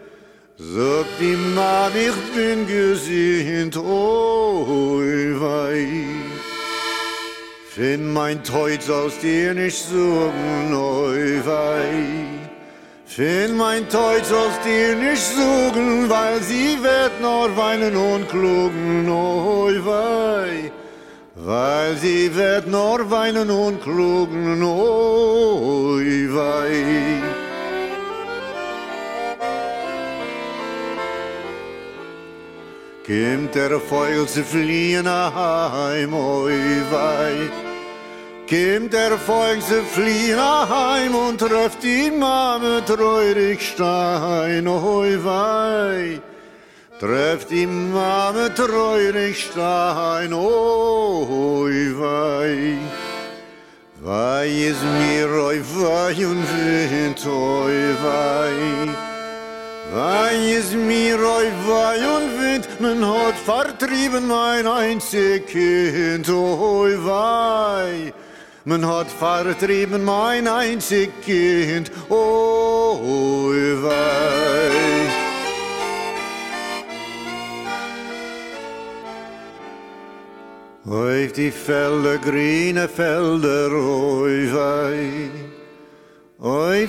Sagt 0.57 1.19
die 1.19 1.37
Mann, 1.55 1.91
ich 1.95 2.19
bin 2.35 2.65
gesinnt, 2.65 3.77
oi 3.77 5.35
wei. 5.39 5.87
Find 7.69 8.13
mein 8.13 8.43
Teutz 8.43 8.89
aus 8.89 9.19
dir 9.19 9.53
nicht 9.53 9.77
sorgen, 9.77 10.73
oi 10.73 11.41
wei. 11.45 12.36
Find 13.17 13.57
mein 13.57 13.89
Teutz 13.89 14.31
aus 14.31 14.59
dir 14.63 14.95
nicht 14.95 15.25
suchen, 15.39 16.07
weil 16.07 16.39
sie 16.43 16.77
wird 16.83 17.19
nur 17.19 17.57
weinen 17.57 17.95
und 17.95 18.29
klugen, 18.29 19.09
oi 19.09 19.75
wei. 19.83 20.71
weil 21.33 21.97
sie 21.97 22.35
wird 22.35 22.67
nur 22.67 23.09
weinen 23.09 23.49
und 23.49 23.81
klugen, 23.81 24.61
oi 24.61 26.27
wei. 26.29 27.23
Kimt 33.03 33.55
der 33.55 33.79
Vogel 33.79 34.27
zu 34.27 34.43
fliehen 34.43 35.09
heim, 35.09 36.13
oi 36.13 36.53
wei. 36.91 37.66
Kimt 38.47 38.93
der 38.93 39.17
Vogel 39.17 39.59
zu 39.59 39.83
fliehen 39.83 40.39
heim 40.39 41.13
und 41.13 41.37
trifft 41.37 41.83
die 41.83 42.09
Mame 42.09 42.81
treurig 42.85 43.61
stein, 43.61 44.65
oi 44.65 45.17
wei. 45.21 46.21
Trefft 46.97 47.49
die 47.51 47.67
Mame 47.67 48.53
treurig 48.55 49.37
stein, 49.37 50.31
oi 50.31 51.91
wei. 51.99 52.77
Wei 53.99 54.47
is 54.47 54.79
mir, 54.95 55.27
oi 55.27 55.59
wei 55.75 56.25
und 56.25 56.45
wind, 56.53 57.27
oi 57.27 57.95
wei. 58.01 58.95
Wei 59.91 60.35
is 60.57 60.71
mir, 60.71 61.19
oi 61.19 61.51
wei 61.67 61.99
und 62.15 62.29
wind, 62.39 62.79
man 62.79 63.05
hat 63.05 63.35
vertrieben 63.45 64.25
mein 64.25 64.65
einzig 64.67 65.47
Kind, 65.47 66.29
oi 66.29 66.95
wei. 67.03 68.13
Men 68.67 68.83
had 68.83 69.07
vertrieben 69.07 70.03
mein 70.03 70.45
einzig 70.45 71.09
Kind, 71.21 71.89
oh, 72.09 72.99
oh. 73.01 73.37
Auf 80.89 81.33
die 81.33 81.51
Felder, 81.51 82.17
grüne 82.17 82.89
Felder, 82.89 83.71
oh 83.71 84.25
wei. 84.25 85.29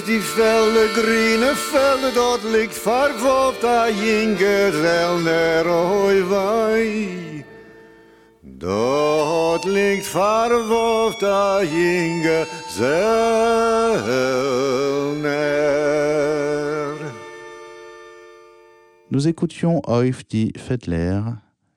Die 0.08 0.20
velle, 0.20 0.88
groene 0.94 1.54
velden, 1.54 2.14
dat 2.14 2.42
ligt 2.52 2.76
vervolgd 2.76 3.64
aan 3.64 3.92
Jinger, 3.94 4.72
wei. 6.30 7.37
Nous 19.10 19.28
écoutions 19.28 19.80
Oif 19.86 20.26
dit 20.28 20.52
Fedler. 20.56 21.20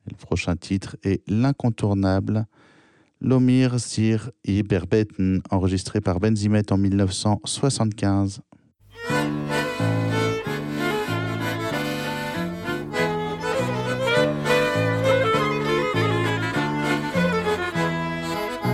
Le 0.10 0.16
prochain 0.16 0.56
titre 0.56 0.98
est 1.04 1.22
l'incontournable 1.28 2.48
Lomir 3.20 3.80
Sir 3.80 4.32
Iberbeten, 4.44 5.42
enregistré 5.52 6.02
par 6.02 6.20
Benzimet 6.20 6.72
en 6.72 6.78
1975. 6.78 8.42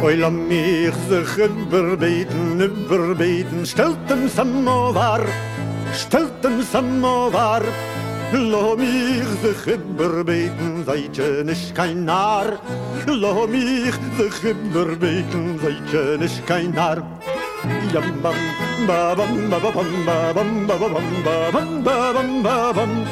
Oila 0.03 0.29
mich 0.29 0.93
sich 1.09 1.37
überbeten, 1.37 2.61
überbeten, 2.61 3.65
stellt 3.65 3.97
dem 4.07 4.29
Samovar, 4.29 5.21
stellt 5.91 6.43
dem 6.43 6.61
Samovar. 6.61 7.63
Lo 8.31 8.75
mich 8.75 9.25
sich 9.41 9.73
überbeten, 9.73 10.85
seid 10.85 11.17
ihr 11.17 11.43
nicht 11.43 11.73
kein 11.73 12.05
Narr. 12.05 12.59
Lo 13.07 13.47
mich 13.47 13.95
sich 14.17 14.51
überbeten, 14.51 15.59
seid 15.63 15.93
ihr 15.93 16.17
nicht 16.19 16.45
kein 16.45 16.71
Narr. 16.71 17.01
Yam 17.91 18.21
bam 18.21 18.35
ba 18.85 19.15
bam 19.15 19.49
ba 19.49 19.57
ba 19.59 19.71
bam 19.71 20.05
ba 20.05 20.33
bam 20.33 20.67
ba 20.67 20.77
ba 20.77 20.87
bam 20.89 21.23
ba 21.23 21.51
bam 21.51 21.83
ba 21.83 22.13
bam 22.13 22.43
ba 22.43 22.73
bam. 22.73 23.05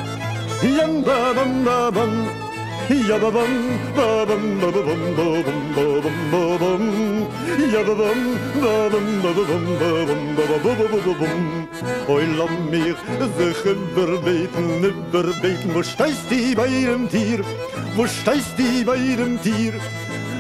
Yam 0.61 1.03
ba 1.03 1.33
bam 1.33 1.63
ba 1.65 1.91
bam. 1.91 2.44
Ya 2.85 3.17
ba 3.17 3.31
bam 3.31 3.53
ba 3.97 4.25
bam 4.29 4.59
ba 4.61 4.69
ba 4.69 4.81
bam 4.85 5.03
ba 5.17 5.25
bam 5.45 5.61
ba 5.73 5.85
bam 6.05 6.17
ba 6.31 6.41
bam. 6.61 6.83
Ya 7.73 7.81
ba 7.81 7.93
bam 7.97 8.21
ba 8.61 8.73
bam 8.93 9.07
ba 9.23 9.31
ba 9.33 9.43
bam 9.49 9.65
ba 9.79 9.89
bam 10.05 10.23
ba 10.37 10.43
ba 10.51 10.57
ba 10.61 10.85
ba 10.93 10.99
ba 11.05 11.13
bam. 11.21 11.41
Oi 12.07 12.25
lam 12.37 12.53
mir 12.69 12.95
sich 13.37 13.65
überbeten, 13.65 14.83
überbeten, 14.83 15.73
wo 15.73 15.81
steist 15.81 16.29
die 16.29 16.53
bei 16.53 16.67
ihrem 16.67 17.09
Tier? 17.09 17.41
Wo 17.95 18.05
steist 18.05 18.53
die 18.57 18.83
bei 18.83 18.97
ihrem 18.97 19.41
Tier? 19.41 19.73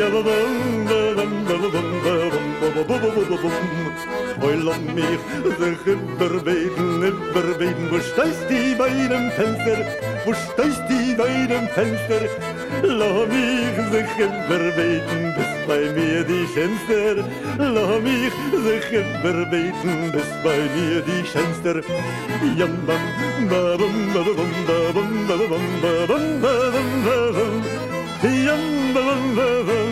Oi 0.00 0.04
lass 4.62 4.78
mich 4.94 5.18
sich 5.58 5.82
überbeten, 5.86 7.02
überbeten, 7.02 7.90
wo 7.90 7.98
steist 7.98 8.48
die 8.48 8.76
bei 8.78 8.90
dem 8.90 9.32
Fenster, 9.32 9.84
wo 10.24 10.32
steist 10.32 10.84
die 10.88 11.16
bei 11.16 11.46
dem 11.50 11.66
Fenster? 11.74 12.28
Lass 12.82 13.26
mich 13.26 13.76
sich 13.90 14.18
überbeten, 14.24 15.34
bis 15.36 15.52
bei 15.66 15.80
mir 15.96 16.22
die 16.22 16.46
Schönster. 16.54 17.16
Lass 17.58 18.00
mich 18.00 18.36
sich 18.66 18.88
überbeten, 18.92 20.12
bis 20.12 20.30
bei 20.44 20.58
mir 20.76 21.02
die 21.02 21.24
Schönster. 21.26 21.82
Jam 22.56 22.74
bam 22.86 23.04
ba 23.50 23.62
bam 23.76 23.96
ba 24.14 24.20
ba 24.22 24.32
bam 24.38 24.52
ba 25.26 25.34
bam 25.48 25.66
ba 25.82 25.92
ba 26.06 26.14
bam 27.32 27.97
yum 28.22 28.94
bum 28.94 29.36
bum 29.36 29.90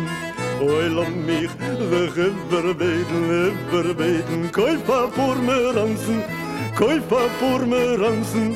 Oy 0.61 0.87
lo 0.87 1.03
mich, 1.05 1.51
we 1.91 2.07
gibber 2.15 2.73
beten, 2.73 3.21
gibber 3.27 3.93
beten, 3.93 4.49
koyf 4.51 4.85
pa 4.85 5.07
pur 5.07 5.35
me 5.35 5.57
ranzen, 5.75 6.23
koyf 6.77 7.03
pa 7.09 7.27
pur 7.39 7.65
me 7.65 7.97
ranzen, 7.97 8.55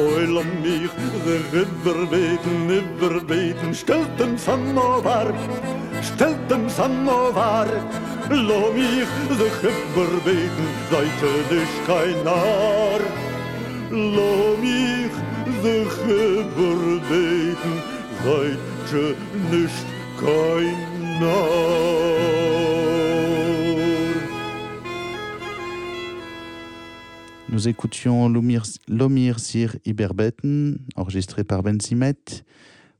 Oil 0.00 0.38
am 0.38 0.46
um 0.48 0.62
mich, 0.62 0.90
de 1.26 1.36
ribber 1.52 2.06
beten, 2.06 2.56
ribber 2.70 3.20
beten, 3.20 3.74
stellt 3.74 4.18
dem 4.18 4.38
Samovar, 4.38 5.32
stellt 6.02 6.50
dem 6.50 6.68
Samovar. 6.70 7.68
Lo 8.30 8.72
mich, 8.72 9.12
de 9.40 9.48
ribber 9.62 10.12
beten, 10.24 10.66
seite 10.90 11.30
dich 11.50 11.74
kein 11.86 12.26
Ar. 12.26 13.02
Lo 13.90 14.56
mich, 14.64 15.16
de 15.62 15.76
ribber 16.06 16.82
beten, 17.10 17.74
seite 18.24 19.04
nicht 19.50 19.86
kein 20.18 21.22
Ar. 21.22 22.69
Nous 27.52 27.66
écoutions 27.66 28.28
Lomir, 28.28 29.40
Sir 29.40 29.76
Iberbeten, 29.84 30.78
enregistré 30.94 31.42
par 31.42 31.64
Benzimet. 31.64 32.14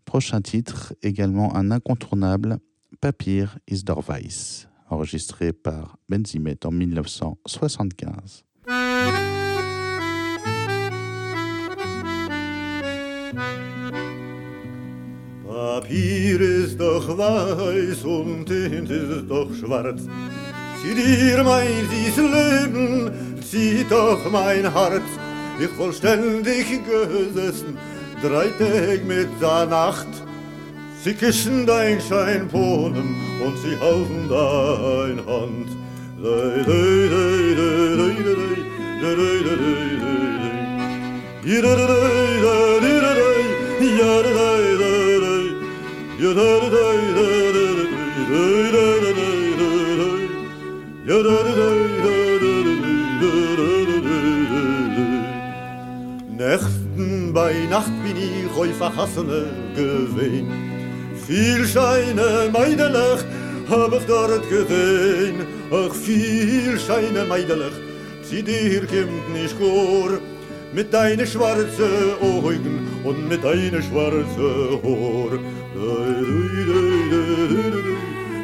Prochain 0.05 0.41
titre, 0.41 0.93
également 1.03 1.55
un 1.55 1.71
incontournable, 1.71 2.59
Papir 3.01 3.59
is 3.69 3.85
der 3.85 4.09
Weiss, 4.09 4.67
enregistré 4.89 5.53
par 5.53 5.99
Benzimet 6.09 6.67
en 6.67 6.73
1975. 6.73 8.45
Papier 15.47 16.41
ist 16.41 16.81
doch 16.81 17.17
weiß 17.17 18.05
und 18.05 18.47
Tint 18.47 18.91
ist 18.91 19.29
doch 19.29 19.55
schwarz. 19.55 20.03
Dir 20.83 21.45
mein 21.45 21.89
süßes 21.89 22.17
Leben, 22.17 23.30
zieh 23.51 23.85
doch 23.89 24.31
mein 24.31 24.73
Herz. 24.73 25.03
Ich 25.59 25.69
vollständig 25.71 26.67
gesessen, 26.87 27.77
drei 28.23 28.47
Tage 28.59 29.03
mit 29.07 29.29
der 29.41 29.67
Nacht. 29.67 30.09
Sie 31.03 31.15
küssen 31.15 31.67
dein 31.67 32.01
Scheinpolen 32.01 33.15
und 33.45 33.59
sie 33.59 33.77
halten 33.79 34.29
dein 34.29 35.27
Hand. 35.27 35.71
Nächten 56.51 57.33
bei 57.33 57.55
Nacht 57.71 57.93
bin 58.03 58.17
ich 58.17 58.59
euch 58.59 58.75
verhassene 58.75 59.45
gewesen. 59.77 60.51
Viel 61.25 61.65
Scheine 61.65 62.51
meidelig 62.53 63.21
hab 63.71 63.93
ich 63.93 64.05
dort 64.07 64.49
gesehen. 64.51 65.47
Ach, 65.71 65.95
viel 65.95 66.77
Scheine 66.85 67.25
meidelig, 67.29 67.75
sie 68.25 68.43
dir 68.43 68.81
kommt 68.81 69.33
nicht 69.33 69.57
vor. 69.61 70.11
Mit 70.73 70.93
deine 70.93 71.25
schwarze 71.25 72.17
Augen 72.21 72.89
und 73.05 73.29
mit 73.29 73.45
deine 73.45 73.81
schwarze 73.81 74.49
Haar. 74.83 75.33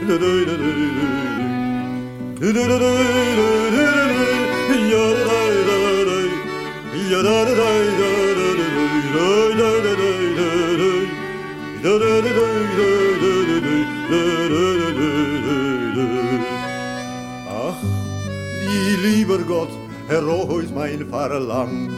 Dei, 0.07 0.15
dei, 0.17 0.19
dei, 0.23 0.45
dei, 0.45 0.97
Ach, 17.49 17.81
die 18.67 19.07
lieber 19.07 19.39
Gott, 19.39 19.69
herois 20.09 20.71
mein 20.75 21.07
Verlang, 21.09 21.91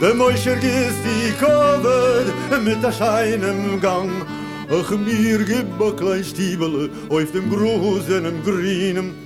de 0.00 0.14
Moischer 0.14 0.56
gist 0.56 1.02
die 1.04 1.32
Covid 1.38 2.64
mit 2.64 2.82
der 2.82 2.92
scheinem 2.92 3.80
Gang. 3.80 4.10
Ach, 4.70 4.90
mir 4.90 5.44
gib 5.44 5.80
a 5.80 5.90
klein 5.90 6.24
Stiebele 6.24 6.88
auf 7.10 7.30
dem 7.32 7.50
großen 7.50 8.42
Grünen, 8.42 9.25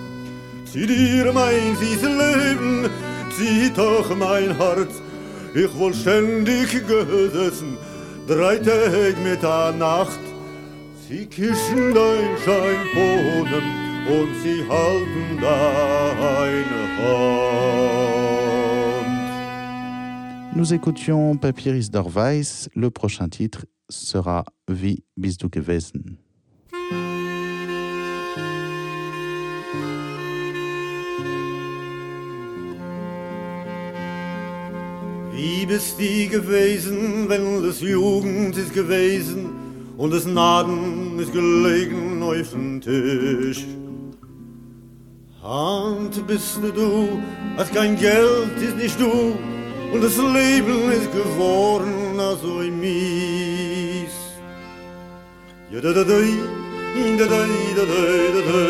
Zieh 0.71 0.87
dir 0.87 1.33
mein 1.33 1.75
süßes 1.75 2.03
Leben, 2.03 2.89
zieh 3.35 3.69
doch 3.75 4.15
mein 4.15 4.55
Herz. 4.55 5.01
Ich 5.53 5.77
wohl 5.77 5.93
ständig 5.93 6.71
gesessen, 6.87 7.77
drei 8.25 8.55
Tage 8.57 9.17
mit 9.21 9.43
der 9.43 9.73
Nacht. 9.73 10.19
Sie 11.09 11.25
küssen 11.25 11.93
dein 11.93 12.37
Scheinboden 12.45 13.63
und 14.07 14.29
sie 14.41 14.63
halten 14.69 15.41
deine 15.41 16.81
Hand. 16.99 17.51
Nous 20.55 20.71
écoutions 20.71 21.35
Papyrus 21.37 21.89
d'Orweis. 21.91 22.69
Le 22.75 22.89
prochain 22.91 23.29
titre 23.29 23.65
sera 23.89 24.45
Wie 24.67 25.03
bist 25.17 25.43
du 25.43 25.49
gewesen? 25.49 26.17
Wie 35.41 35.65
bist 35.65 35.97
gewesen, 35.97 37.27
wenn 37.27 37.63
das 37.63 37.81
Jugend 37.81 38.55
ist 38.55 38.75
gewesen 38.75 39.49
und 39.97 40.13
das 40.13 40.25
Naden 40.27 41.17
ist 41.17 41.33
gelegen 41.33 42.21
auf 42.21 42.51
dem 42.51 42.79
Tisch? 42.79 43.65
Hand 45.41 46.27
bist 46.27 46.59
du, 46.75 47.19
als 47.57 47.71
kein 47.71 47.97
Geld 47.97 48.55
ist 48.61 48.77
nicht 48.77 49.01
du 49.01 49.35
und 49.91 50.03
das 50.03 50.15
Leben 50.17 50.91
ist 50.91 51.11
geworden 51.11 52.19
also 52.19 52.61
mies. 52.83 54.15
Ja 55.71 55.81
da 55.81 55.91
da 55.91 56.03
da 56.03 56.19
da 56.19 57.25
da 57.25 57.27
da 57.27 57.45
da 57.77 58.41
da 58.47 58.61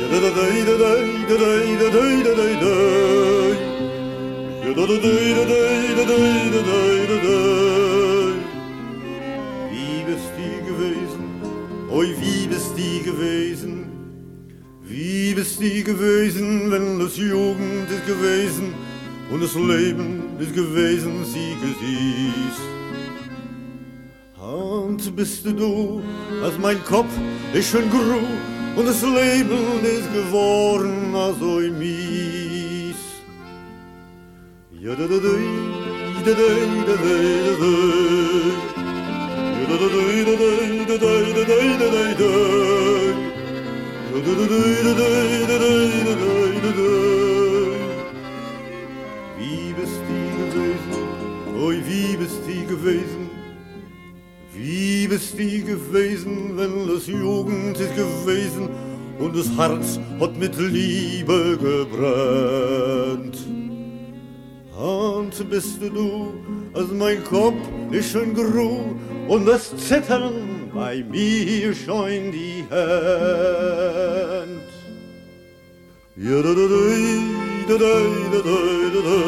Ja 0.00 0.06
da 0.12 0.18
da 0.18 0.30
da 0.30 0.74
da 0.76 0.94
da 1.28 1.46
da 1.68 2.00
da 2.24 2.34
da 2.34 2.46
da 2.62 3.37
Wie 9.70 10.02
bist 10.06 10.30
du 10.36 10.48
gewesen? 10.68 11.24
Oi, 11.90 12.08
wie 12.20 12.46
bist 12.46 12.72
du 12.76 13.02
gewesen? 13.10 13.86
Wie 14.82 15.34
bist 15.34 15.60
du 15.60 15.82
gewesen, 15.84 16.70
wenn 16.70 16.98
das 16.98 17.16
Jugend 17.16 17.90
ist 17.90 18.06
gewesen 18.06 18.74
und 19.30 19.42
das 19.42 19.54
Leben 19.54 20.22
ist 20.38 20.54
gewesen, 20.54 21.24
Siege 21.24 21.70
siehst? 21.80 22.60
Und 24.38 25.16
bist 25.16 25.46
du, 25.46 26.02
als 26.42 26.58
mein 26.58 26.82
Kopf 26.84 27.12
ist 27.54 27.70
schon 27.70 27.88
gru 27.90 28.20
und 28.76 28.86
das 28.86 29.02
Leben 29.02 29.82
ist 29.82 30.12
geworden, 30.12 31.14
also 31.14 31.60
mies. 31.78 32.37
Wie 49.36 49.72
bist 49.74 50.00
du 50.06 50.18
gewesen? 50.44 50.94
Oi, 51.60 51.76
wie 51.84 52.16
bist 52.16 52.40
du 52.46 52.66
gewesen? 52.66 53.30
Wie 54.54 55.08
bist 55.08 55.32
du 55.32 55.64
gewesen, 55.64 56.56
wenn 56.56 56.86
das 56.86 57.08
Jugend 57.08 57.76
ist 57.80 57.96
gewesen 57.96 58.68
und 59.18 59.36
das 59.36 59.50
Herz 59.56 59.98
hat 60.20 60.38
mit 60.38 60.56
Liebe 60.56 61.58
gebrannt? 61.60 63.38
Und 64.78 65.50
bist 65.50 65.82
du, 65.82 66.34
als 66.72 66.92
mein 66.92 67.24
Kopf 67.24 67.56
ist 67.90 68.12
schon 68.12 68.32
gru 68.32 68.94
und 69.26 69.44
das 69.44 69.76
Zittern 69.76 70.70
bei 70.72 71.04
mir 71.10 71.74
schon 71.74 72.30
die 72.30 72.64
Hand. 72.70 72.78
Ja 76.16 76.42
da 76.42 76.54
da 76.54 76.66
da 76.68 76.78
da 77.68 77.76
da 77.76 77.88
da 77.88 77.90
da 78.22 79.00
da 79.02 79.18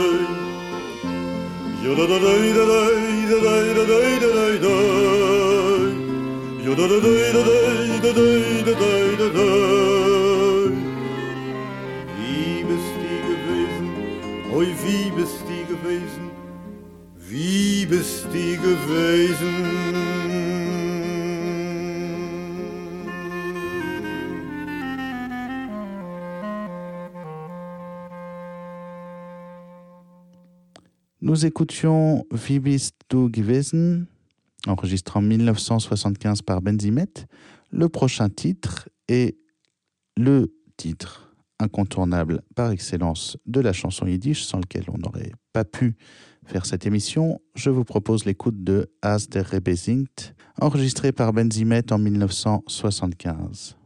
Ja 1.83 1.93
da 1.97 2.05
da 2.07 2.17
da 2.19 2.33
da 2.55 2.63
da 2.63 2.87
da 3.31 3.51
da 3.51 3.83
da 3.83 3.99
da 4.21 4.47
da 4.63 4.77
Ja 6.65 6.73
da 6.77 6.85
da 6.87 6.97
da 7.01 7.11
da 7.33 7.43
da 7.43 7.55
da 8.01 8.13
da 8.13 8.75
da 8.75 8.87
da 9.19 9.29
da 9.35 10.00
Oi, 14.61 14.67
wie 14.85 15.11
bist 15.13 15.41
du 15.49 15.75
gewesen? 15.75 16.31
Wie 17.17 17.87
bist 17.87 18.27
du 18.27 18.59
gewesen? 18.61 19.55
Nous 31.23 31.47
écoutions 31.47 32.27
Wie 32.31 32.61
bist 32.61 32.97
du 33.09 33.31
gewesen? 33.31 34.09
enregistré 34.67 35.21
en 35.21 35.23
1975 35.23 36.43
par 36.43 36.61
Benzimet. 36.61 37.27
Le 37.71 37.89
prochain 37.89 38.29
titre 38.29 38.91
est 39.09 39.39
le 40.19 40.53
titre 40.77 41.30
incontournable 41.61 42.43
par 42.55 42.71
excellence 42.71 43.37
de 43.47 43.61
la 43.61 43.73
chanson 43.73 44.07
yiddish 44.07 44.43
sans 44.45 44.59
lequel 44.59 44.85
on 44.89 44.99
n'aurait 44.99 45.33
pas 45.53 45.65
pu 45.65 45.97
faire 46.45 46.67
cette 46.67 46.87
émission. 46.87 47.41
Je 47.55 47.71
vous 47.71 47.85
propose 47.85 48.25
l'écoute 48.25 48.65
de 48.65 48.91
As 49.03 49.29
der 49.29 49.49
Rebbe 49.49 49.71
enregistré 50.61 51.13
par 51.13 51.33
Benzimet 51.33 51.93
en 51.93 51.99
1975. 51.99 53.77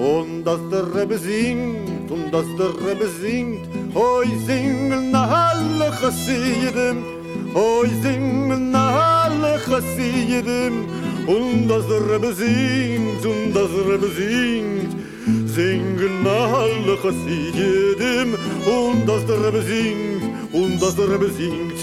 Und 0.00 0.44
dass 0.44 0.60
der 0.70 0.94
Rebbe 0.94 1.18
singt, 1.18 2.10
und 2.10 2.32
dass 2.32 2.46
der 2.56 2.72
Rebbe 2.86 3.06
singt, 3.20 3.68
oi 3.94 4.26
singen 4.46 5.10
na 5.10 5.50
alle 5.50 5.92
Chassidim, 6.00 7.04
oi 7.54 7.88
singen 8.02 8.70
na 8.72 9.24
alle 9.24 9.58
Chassidim, 9.58 10.86
und 11.26 11.68
das 11.68 11.84
Rebbe 11.88 12.32
singt, 12.32 13.24
und 13.24 13.52
das 13.54 13.70
Rebbe 13.88 14.08
singt, 14.08 14.96
Singen 15.46 16.26
alle 16.26 16.96
Chassidim, 17.02 18.34
und 18.66 19.06
das 19.06 19.22
Rebbe 19.28 19.62
singt, 19.62 20.22
und 20.52 20.82
das 20.82 20.98
Rebbe 20.98 21.30
singt, 21.30 21.80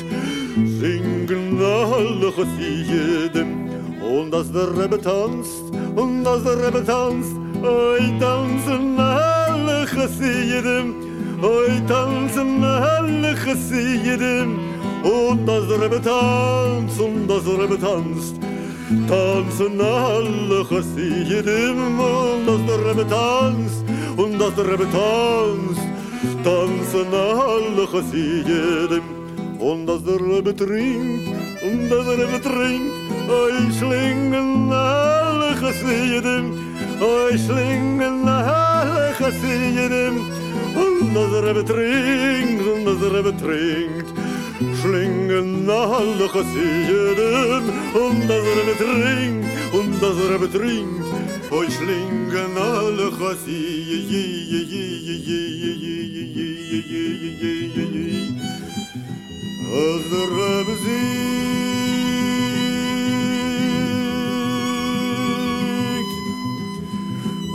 Singen 0.80 1.62
alle 1.62 2.32
Chassidim, 2.32 3.70
und 4.02 4.32
das 4.32 4.48
Rebbe 4.54 5.00
tanzt, 5.02 5.64
und 5.96 6.24
das 6.24 6.44
Rebbe 6.46 6.84
tanzt, 6.86 7.36
Oi 7.64 8.14
tanzen 8.20 9.00
alle 9.00 9.88
Chassidim, 9.88 10.94
oi 11.42 11.82
tanzen 11.88 12.64
alle 12.64 13.36
Chassidim, 13.36 14.60
und 15.04 15.46
das 15.48 15.68
Rebbe 15.70 16.00
tanzt, 16.00 17.00
und 17.00 17.28
das 17.28 17.48
Rebbe 17.48 17.80
tanzt, 17.80 18.36
tanzen 19.08 19.82
alle 19.82 20.66
Chassidim, 20.70 22.00
und 22.00 22.48
das 22.48 22.64
Rebbe 22.86 23.06
tanzt, 23.08 23.86
und 24.16 24.40
das 24.40 24.58
Rebbe 24.58 24.88
tanzt, 24.92 25.88
tanzen 26.44 27.14
alle 27.14 27.88
Chassidim, 27.92 29.04
und 29.60 29.86
das 29.88 30.02
Rebbe 30.06 30.56
trinkt, 30.56 31.28
und 31.68 31.90
das 31.90 32.08
Rebbe 32.08 32.42
trinkt, 32.42 32.94
oi 33.30 33.72
schlingen 33.78 34.72
alle 34.72 35.56
Chassidim, 35.60 36.68
Oy 37.00 37.38
schlingen 37.38 38.28
alle 38.28 39.14
Chassidim 39.20 40.16
Und 40.76 41.14
das 41.14 41.44
Rebbe 41.44 41.64
trinkt, 41.64 42.66
und 42.66 42.86
das 42.86 43.12
Rebbe 43.12 43.38
trinkt 43.38 44.27
Schlingen 44.58 45.70
alle 45.70 46.28
Chassidim 46.30 47.64
Und 47.94 48.28
er 48.28 48.28
das 48.28 48.44
Rebbe 48.58 48.72
er 48.72 48.78
trinkt, 48.78 49.48
und 49.72 50.02
das 50.02 50.18
Rebbe 50.30 50.52
trinkt 50.52 51.06
Oy 51.52 51.68
schlingen 51.70 52.58
alle 52.58 53.12
Chassidim 53.12 54.48
As 59.70 60.04
the 60.10 60.24
Rebbe 60.38 60.72
er 60.72 60.78
singt 60.84 61.67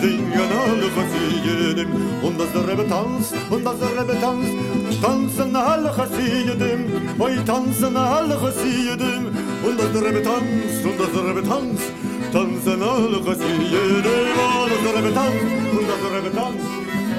singen 0.00 0.50
alle 0.64 0.88
Chassidim, 0.96 1.88
und 2.22 2.38
das 2.40 2.52
Rebbe 2.68 2.88
tanzt, 2.88 3.34
und 3.50 3.64
das 3.64 3.80
Rebbe 3.98 4.16
tanzt, 4.20 5.02
tanzen 5.02 5.56
alle 5.56 5.90
Chassidim, 5.92 6.80
oi 7.18 7.36
tanzen 7.44 7.96
alle 7.96 8.36
Chassidim, 8.42 9.22
und 9.66 9.78
das 9.78 10.02
Rebbe 10.02 10.22
tanzt, 10.22 10.84
und 10.84 10.98
das 10.98 11.14
Rebbe 11.22 11.42
tanzt, 11.42 11.92
tanzen 12.32 12.82
alle 12.82 13.18
Chassidim, 13.26 14.34
all 14.58 14.70
das 14.70 14.84
Rebbe 14.96 15.14
tanzt, 15.14 15.72
und 15.78 15.86
das 15.92 16.02
Rebbe 16.14 16.30
tanzt, 16.34 16.70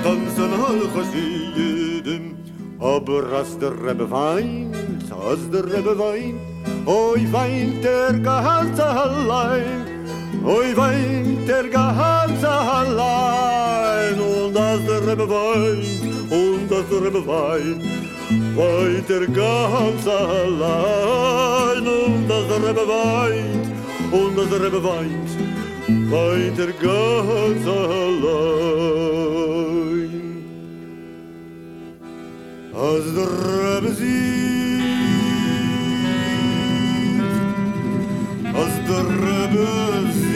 tanzen 0.03 0.51
alle 0.67 0.87
Chassidim. 0.95 2.35
Aber 2.79 3.23
als 3.37 3.59
der 3.59 3.73
Rebbe 3.73 4.09
weint, 4.09 4.75
als 5.11 5.49
der 5.51 5.65
Rebbe 5.65 5.97
weint, 5.99 6.39
oi 6.87 7.27
weint 7.31 7.85
er 7.85 8.13
ganz 8.13 8.79
allein, 8.79 9.85
oi 10.43 10.75
weint 10.75 11.47
er 11.47 11.67
ganz 11.67 12.43
Rebbe 15.11 15.27
weit, 15.29 16.01
und 16.29 16.71
das 16.71 16.85
Rebbe 16.89 17.27
weit, 17.27 17.83
weiter 18.55 19.25
ganz 19.27 20.07
allein. 20.07 21.85
Und 21.85 22.29
das 22.29 22.45
Rebbe 22.65 22.87
weit, 22.87 23.67
und 24.09 24.37
das 24.37 24.51
Rebbe 24.53 24.81
weit, 24.81 25.29
weiter 26.09 26.71
ganz 26.79 27.67
allein. 27.67 29.01
Als 32.73 33.13
der 33.13 33.29
Rebbe 33.75 33.91
sieht, 33.91 34.81
als 38.53 38.75
der 38.87 39.05
Rebbe 39.09 39.67
sieht, 40.13 40.30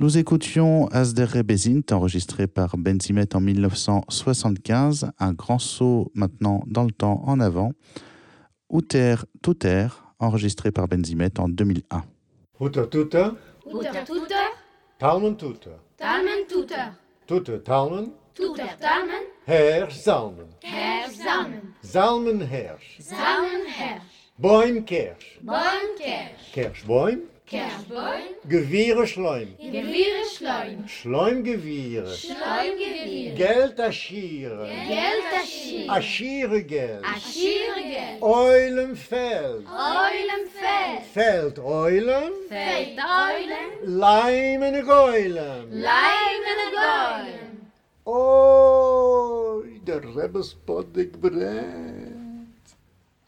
Nous 0.00 0.16
écoutions 0.16 0.86
Asdere 0.92 1.42
Bezint, 1.42 1.82
enregistré 1.90 2.46
par 2.46 2.76
Ben 2.78 3.00
Zimet 3.00 3.34
en 3.34 3.40
1975, 3.40 5.10
un 5.18 5.32
grand 5.32 5.58
saut 5.58 6.12
maintenant 6.14 6.62
dans 6.68 6.84
le 6.84 6.92
temps 6.92 7.24
en 7.26 7.40
avant. 7.40 7.72
Outer 8.68 9.16
Touter, 9.42 9.88
enregistré 10.20 10.70
par 10.70 10.86
Ben 10.86 11.04
Zimet 11.04 11.40
en 11.40 11.48
2001. 11.48 12.04
Outer 12.60 12.84
Touter 12.88 13.30
Outer 13.66 14.04
Touter 14.06 14.34
Talmen 15.00 15.36
Touter 15.36 15.70
Talmen 15.96 16.46
Touter 16.48 16.92
Touter 17.26 17.58
Talmen 17.64 18.10
Touter 18.34 18.76
Talmen 18.78 19.24
Herr 19.48 19.90
Zalmen 19.90 20.46
Herr 20.62 21.10
Zalmen 21.10 21.74
Zalmen 21.84 22.40
Herrsch 22.42 23.00
Zalmen 23.00 23.66
Herrsch 23.66 24.30
Boim 24.38 24.84
Kersch 24.84 25.40
Boim 25.42 25.96
Kersch 25.98 26.52
Kerschboim 26.52 27.22
Kerbon. 27.50 28.22
Gewirr 28.46 29.06
schleim. 29.06 29.48
Gewirr 29.58 30.24
schleim. 30.36 30.86
Schleim 30.86 31.42
gewirr. 31.42 32.06
Schleim 32.06 32.76
gewirr. 32.76 33.34
Geld 33.34 33.80
aschir. 33.80 34.50
Geld 34.88 35.30
aschir. 35.40 35.90
Aschir 35.90 36.62
geld. 36.62 37.04
Aschir 37.04 37.74
geld. 37.94 38.22
Eulen 38.22 38.96
feld. 38.96 39.64
Eulen 39.66 40.44
feld. 40.60 41.02
Feld 41.12 41.58
eulen. 41.58 42.32
Feld 42.48 42.98
eulen. 42.98 43.98
Leimen 43.98 44.84
geulen. 44.84 45.64
Leimen 45.70 46.60
geulen. 46.76 47.48
Oh, 48.04 49.62
der 49.86 50.02
Rebbe 50.16 50.42
spot 50.44 50.92
brennt. 51.20 52.07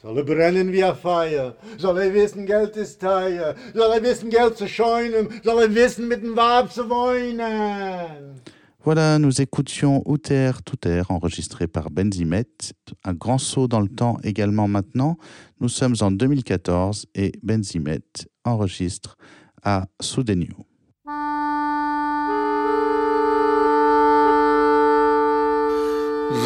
Soll 0.02 0.16
er 0.16 0.24
brennen 0.24 0.72
wie 0.72 0.82
ein 0.82 0.96
Feier? 0.96 1.56
Soll 1.76 1.98
er 1.98 2.14
wissen, 2.14 2.46
Geld 2.46 2.74
ist 2.78 3.02
teuer? 3.02 3.54
Soll 3.74 3.92
er 3.92 4.02
wissen, 4.02 4.30
Geld 4.30 4.56
zu 4.56 4.66
scheunen? 4.66 5.28
Soll 5.44 5.60
er 5.60 5.74
wissen, 5.74 6.08
mit 6.08 6.22
dem 6.22 6.34
Wab 6.36 6.72
zu 6.72 6.88
wohnen? 6.88 8.40
Voilà, 8.82 9.18
nous 9.18 9.42
écoutions 9.42 10.02
Outer 10.06 10.52
Touter, 10.64 11.02
enregistré 11.10 11.66
par 11.66 11.90
Benzimet. 11.90 12.72
Un 13.04 13.12
grand 13.12 13.36
saut 13.36 13.68
dans 13.68 13.80
le 13.80 13.90
temps 13.90 14.16
également 14.22 14.68
maintenant. 14.68 15.18
Nous 15.60 15.68
sommes 15.68 15.96
en 16.00 16.10
2014 16.10 17.04
et 17.14 17.32
Benzimet 17.42 18.00
enregistre 18.42 19.18
à 19.62 19.86
Soudeniu. 20.00 20.54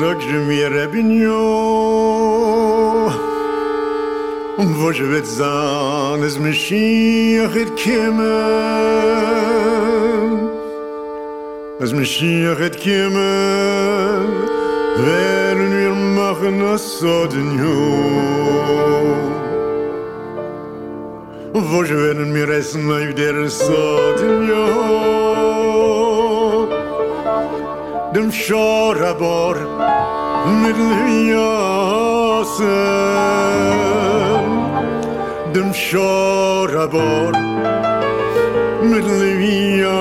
Sag 0.01 0.19
je 0.21 0.39
mir 0.39 0.73
Rebinio 0.73 2.15
Und 4.57 4.81
wo 4.81 4.91
ich 4.91 5.01
wird 5.01 5.27
sein, 5.27 6.23
es 6.23 6.39
mich 6.39 6.67
hier 6.69 7.49
hat 7.49 7.73
kommen. 7.83 8.31
Es 11.81 11.93
mich 11.93 12.17
hier 12.17 12.57
hat 12.57 12.81
kommen, 12.81 14.29
werden 15.07 15.71
wir 15.77 15.91
machen 15.91 16.61
das 16.61 17.01
so 17.01 17.27
den 17.27 17.59
Jungen. 17.59 19.33
Wo 21.53 21.83
ich 21.83 21.91
werden 21.91 22.33
wir 22.33 22.49
essen, 22.51 22.89
auf 22.93 23.15
der 23.17 23.49
so 23.49 24.15
den 24.21 24.49
Jungen. 24.49 24.95
Dem 28.15 28.31
Schorabor 28.31 29.57
mit 30.63 30.77
dem 30.77 31.29
Jungen. 31.29 31.74
nosem 32.45 32.69
Dëm 35.55 35.71
shora 35.73 36.87
bor 36.93 37.35
Më 38.85 38.99
të 39.05 39.15
leviasen 39.23 39.95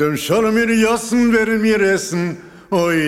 Dëm 0.00 0.14
shora 0.20 0.50
mirë 0.56 0.76
jasën 0.82 1.22
Verë 1.34 1.56
mirë 1.62 1.88
esën 1.94 2.24
Oj 2.74 2.98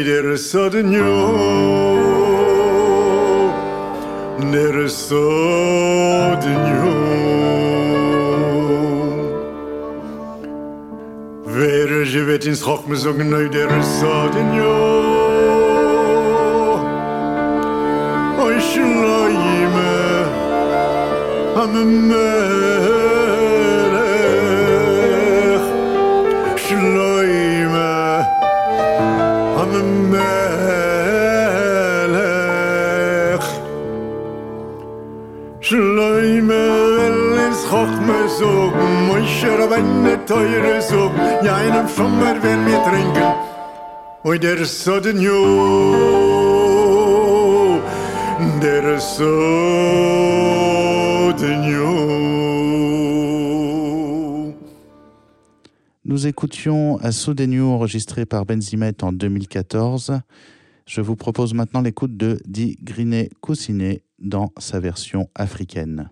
Wer 11.59 12.07
je 12.07 12.25
vet 12.25 12.45
ins 12.47 12.67
Rock 12.67 12.87
mir 12.87 12.97
so 12.97 13.13
genau 13.15 13.49
der 13.49 13.83
so 13.83 14.29
den 14.35 14.55
jo 14.55 14.75
Oi 18.45 18.61
shloime 18.61 19.95
am 21.57 22.09
mer 22.09 22.49
shloime 26.65 27.91
am 29.61 30.11
mer 30.11 30.49
shloime 35.61 36.88
Nous 56.05 56.27
écoutions 56.27 56.97
à 57.03 57.13
Soudeniu 57.13 57.63
enregistré 57.65 58.25
par 58.25 58.47
Benzimet 58.47 59.05
en 59.05 59.13
2014. 59.13 60.21
Je 60.87 61.01
vous 61.03 61.17
propose 61.17 61.53
maintenant 61.53 61.83
l'écoute 61.83 62.17
de 62.17 62.41
Di 62.47 62.79
Grine 62.83 63.29
Cousinet 63.43 64.05
dans 64.19 64.53
sa 64.57 64.81
version 64.81 65.29
africaine. 65.35 66.09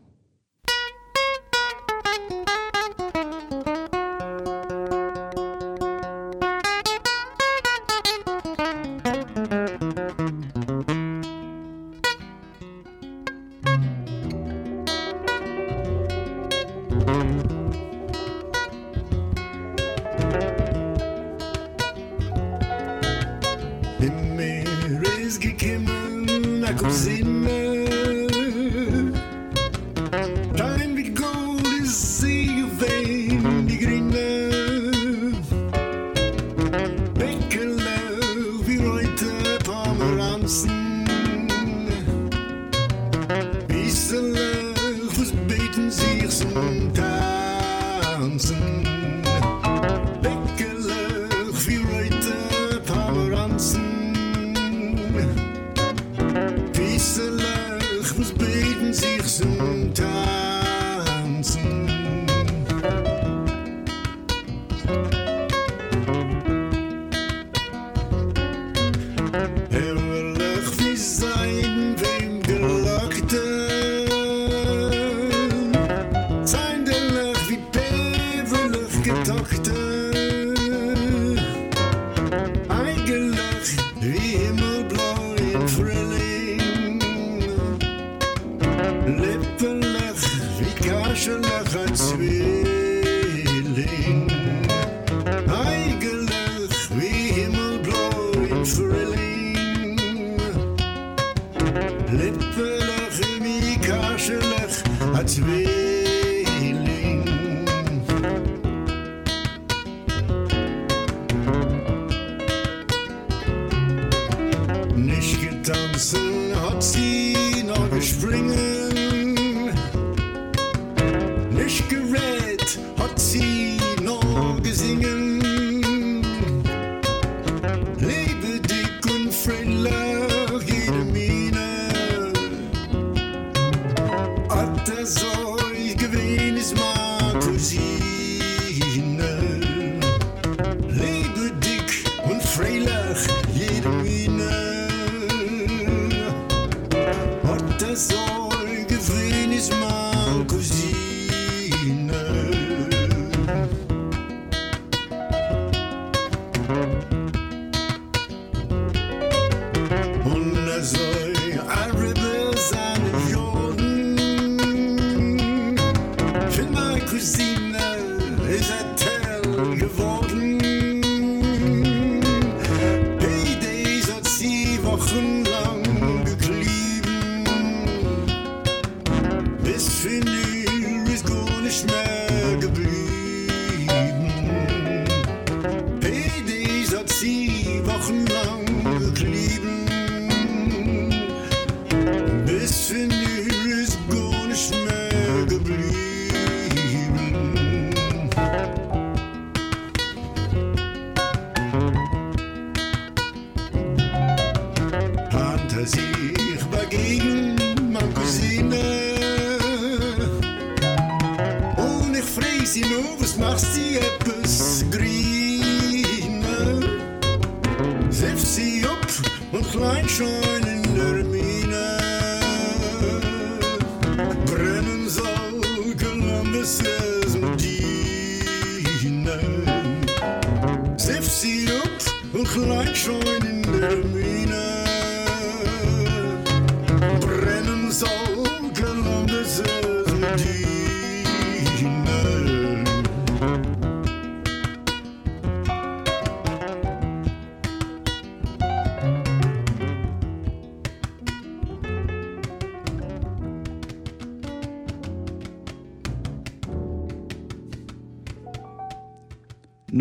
Cousine 167.17 167.66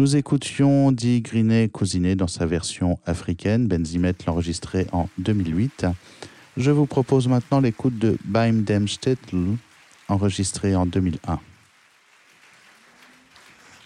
Nous 0.05 0.15
écoutions 0.15 0.91
Di 0.91 1.23
Grinet 1.23 1.67
Cousinet 1.67 2.15
dans 2.15 2.27
sa 2.27 2.45
version 2.45 2.99
africaine. 3.07 3.67
Benzimet 3.67 4.13
l'enregistrait 4.27 4.85
en 4.91 5.09
2008. 5.17 5.87
Je 6.57 6.69
vous 6.69 6.85
propose 6.85 7.27
maintenant 7.27 7.59
l'écoute 7.59 7.97
de 7.97 8.15
Beim 8.23 8.61
dem 8.61 8.87
Stettel, 8.87 9.57
enregistré 10.07 10.75
en 10.75 10.85
2001. 10.85 11.39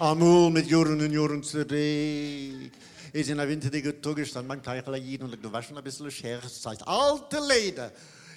Amul 0.02 0.52
mit 0.52 0.70
Juren 0.70 1.00
und 1.00 1.14
Juren 1.14 1.42
zurück. 1.42 1.72
Is 1.72 3.30
in 3.30 3.38
der 3.38 3.48
Winter 3.48 3.70
die 3.70 3.82
Getuge 3.82 4.26
stand 4.26 4.46
man 4.46 4.62
Teichel 4.62 4.98
jeden 4.98 5.24
und 5.24 5.42
gewaschen 5.42 5.78
ein 5.78 5.84
bisschen 5.86 6.12
Scherz. 6.12 6.62
Das 6.62 6.74
heißt, 6.74 6.86
alte 6.86 7.38
Leder. 7.48 7.94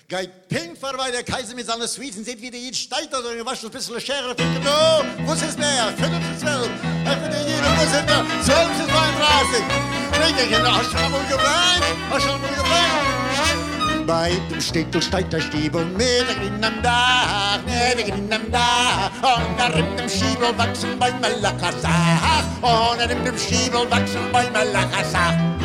Geht 0.08 0.48
pink 0.48 0.78
vorbei, 0.78 1.10
der 1.10 1.22
Kaiser 1.22 1.54
mit 1.54 1.66
seiner 1.66 1.88
Sweeten 1.88 2.24
sieht, 2.24 2.40
wie 2.40 2.50
der 2.50 2.60
Jid 2.60 2.76
steigt 2.76 3.14
oder 3.14 3.34
gewaschen 3.34 3.68
ein 3.68 3.72
bisschen 3.72 4.00
Schere. 4.00 4.34
Denkt, 4.34 4.62
no, 4.64 5.04
was 5.26 5.42
ist 5.42 5.58
mehr? 5.58 5.92
Fünf 5.96 6.18
bis 6.28 6.40
zwölf. 6.40 6.70
Er 7.04 7.16
für 7.16 7.30
den 7.30 7.46
Jid, 7.46 7.62
was 7.62 7.84
ist 7.84 8.06
mehr? 8.06 8.26
Zwölf 8.42 8.68
bis 8.68 8.86
32. 8.86 9.62
Denke 10.20 10.42
ich, 10.42 10.58
hast 10.58 10.92
du 10.92 10.98
schon 10.98 11.10
mal 11.10 11.24
gebrannt? 11.24 11.84
Hast 12.10 12.26
gebrannt? 12.26 14.06
Bei 14.06 14.32
dem 14.50 14.60
Stetel 14.60 15.00
steigt 15.00 15.32
der 15.32 15.40
Stiebel 15.40 15.84
mit 15.84 16.26
in 16.44 16.64
am 16.64 16.82
Dach, 16.82 17.60
mit 17.64 18.08
in 18.08 18.32
am 18.32 18.50
Dach. 18.50 19.10
Und 19.22 19.58
er 19.58 19.74
in 19.76 19.96
dem 19.96 20.08
Schiebel 20.08 20.56
wachsen 20.58 20.98
bei 20.98 21.12
Malakasach. 21.12 22.44
Und 22.60 22.98
er 22.98 23.10
in 23.10 23.24
dem 23.24 23.38
Schiebel 23.38 23.88
wachsen 23.90 24.30
bei 24.32 24.50
Malakasach. 24.50 25.61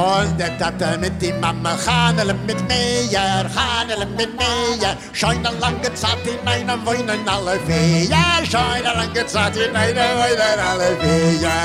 all 0.00 0.26
der 0.38 0.52
tat 0.60 0.82
mit 1.02 1.14
di 1.20 1.30
mamma 1.42 1.72
hanel 1.84 2.30
mit 2.48 2.60
me 2.68 2.80
ja 3.14 3.24
hanel 3.56 4.02
mit 4.18 4.32
me 4.40 4.50
ja 4.82 4.90
scheint 5.20 5.44
der 5.44 5.52
lange 5.62 5.90
zeit 6.02 6.26
in 6.32 6.40
meinem 6.46 6.80
weinen 6.86 7.28
alle 7.34 7.56
we 7.66 7.80
ja 8.12 8.24
scheint 8.52 8.84
der 8.86 8.94
lange 9.00 9.24
zeit 9.32 9.56
in 9.64 9.72
meinem 9.76 10.12
weinen 10.20 10.60
alle 10.70 10.90
we 11.02 11.14
ja 11.44 11.58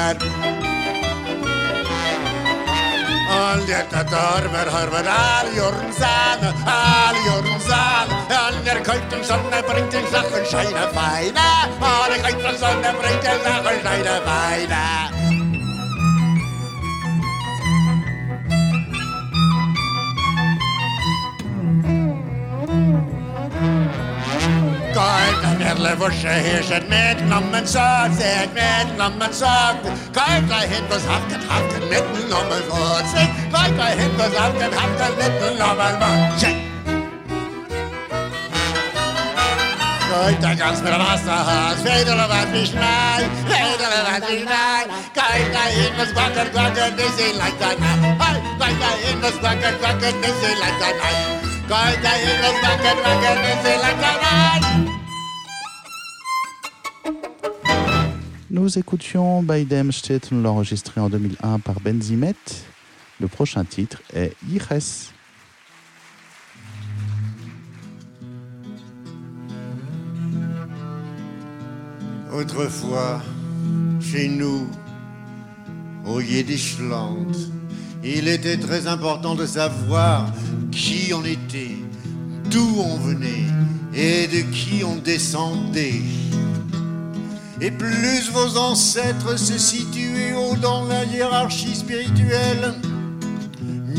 all 3.38 3.62
the 3.70 3.80
tata 3.94 4.26
wer 4.54 4.68
har 4.76 4.88
wer 4.96 5.08
ar 5.14 5.46
jorn 5.58 5.88
zan 6.02 6.44
all 6.76 7.16
jorn 7.28 7.50
zan 7.70 8.08
all 8.42 8.60
der 8.68 8.80
kalt 8.90 9.18
und 9.18 9.26
sonne 9.32 9.60
bringt 9.70 9.94
den 9.94 10.06
sachen 10.16 10.46
scheine 10.52 10.86
Feine 10.98 11.48
all 11.94 12.12
der 12.12 12.20
kalt 12.26 12.44
und 12.52 12.60
sonne 12.66 12.92
bringt 13.00 13.24
den 13.30 13.40
sachen 13.48 13.82
scheine 13.86 14.16
Feine 14.28 15.35
eller 25.72 25.98
Vorscheher 25.98 26.64
sind 26.64 26.90
mitgenommen 26.90 27.66
sagt, 27.66 28.16
sind 28.16 28.54
mitgenommen 28.54 29.32
sagt. 29.32 29.84
Gleich 30.14 30.46
gleich 30.48 30.70
hin, 30.70 30.86
was 30.90 31.08
haftet, 31.08 31.42
haftet, 31.50 31.90
mitgenommen 31.90 32.62
wird. 32.70 33.06
Gleich 33.50 33.74
gleich 33.76 33.98
hin, 34.00 34.12
was 34.18 34.40
haftet, 34.40 34.74
haftet, 34.80 35.18
mitgenommen 35.18 35.94
wird. 36.00 36.66
Geit 40.12 40.42
da 40.42 40.54
ganz 40.54 40.82
mit 40.82 40.94
Wasserhas, 40.94 41.82
Federle 41.84 42.26
was 42.30 42.48
mich 42.48 42.74
nein, 42.74 43.30
Federle 43.46 44.00
was 44.08 44.30
mich 44.30 44.46
nein. 44.46 44.88
Geit 45.14 45.54
da 45.54 45.64
hin, 45.68 45.94
was 45.98 46.16
wackert, 46.16 46.54
wackert, 46.56 47.00
ist 47.00 47.18
sie 47.18 47.38
leicht 47.38 47.60
dein 47.60 47.78
Ei. 47.84 48.38
Geit 48.48 48.78
da 48.82 48.88
hin, 48.88 49.16
Nous 58.56 58.80
écoutions 58.80 59.44
Baidem 59.44 59.92
Stettel, 59.92 60.42
l'enregistré 60.42 61.02
en 61.02 61.10
2001 61.10 61.60
par 61.60 61.82
Benzimet. 61.82 62.36
Le 63.20 63.28
prochain 63.28 63.66
titre 63.66 64.02
est 64.14 64.32
Yiches. 64.48 65.12
Autrefois, 72.32 73.22
chez 74.00 74.30
nous, 74.30 74.70
au 76.06 76.22
Yiddishland, 76.22 77.34
il 78.06 78.30
était 78.30 78.56
très 78.56 78.88
important 78.88 79.36
de 79.36 79.46
savoir 79.46 80.32
qui 80.72 81.12
on 81.14 81.26
était, 81.26 81.76
d'où 82.50 82.78
on 82.80 82.96
venait 83.00 83.50
et 83.94 84.28
de 84.28 84.50
qui 84.50 84.86
on 84.86 84.96
descendait. 84.96 86.04
Et 87.62 87.72
plus 87.72 88.30
vos 88.32 88.58
ancêtres 88.58 89.40
se 89.40 89.58
situaient 89.58 90.34
haut 90.34 90.56
dans 90.58 90.84
la 90.86 91.06
hiérarchie 91.06 91.76
spirituelle, 91.76 92.74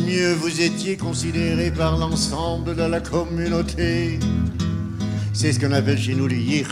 mieux 0.07 0.35
vous 0.35 0.61
étiez 0.61 0.97
considérés 0.97 1.71
par 1.71 1.97
l'ensemble 1.97 2.77
de 2.77 2.83
la 2.83 3.01
communauté. 3.01 4.21
C'est 5.33 5.53
ce 5.53 5.61
qu'on 5.61 5.73
appelle 5.73 5.99
chez 5.99 6.15
nous 6.15 6.27
les 6.27 6.37
yichs. 6.37 6.67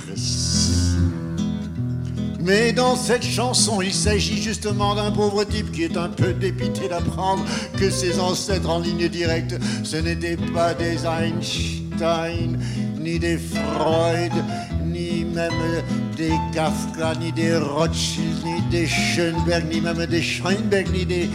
Mais 2.45 2.75
dans 2.75 2.95
cette 2.95 3.25
chanson, 3.25 3.81
il 3.81 3.95
s'agit 3.95 4.41
justement 4.41 4.95
d'un 4.95 5.11
pauvre 5.11 5.45
type 5.45 5.73
qui 5.73 5.85
est 5.85 5.97
un 5.97 6.11
peu 6.11 6.35
dépité 6.35 6.89
d'apprendre 6.91 7.43
que 7.79 7.89
ses 7.89 8.21
ancêtres 8.21 8.69
en 8.69 8.81
ligne 8.81 9.09
directe, 9.09 9.59
ce 9.83 9.97
n'étaient 9.97 10.37
pas 10.53 10.75
des 10.75 11.07
Einstein, 11.07 12.59
ni 12.99 13.19
des 13.19 13.39
Freud, 13.39 14.33
ni 14.85 15.24
même 15.35 15.83
des 16.17 16.33
Kafka, 16.53 17.15
ni 17.21 17.33
des 17.33 17.57
Rothschild, 17.57 18.45
ni 18.45 18.63
des 18.71 18.87
Schönberg, 18.87 19.65
ni 19.71 19.81
même 19.81 20.07
des 20.07 20.23
Scheinberg, 20.23 20.89
ni 20.93 21.05
des 21.05 21.29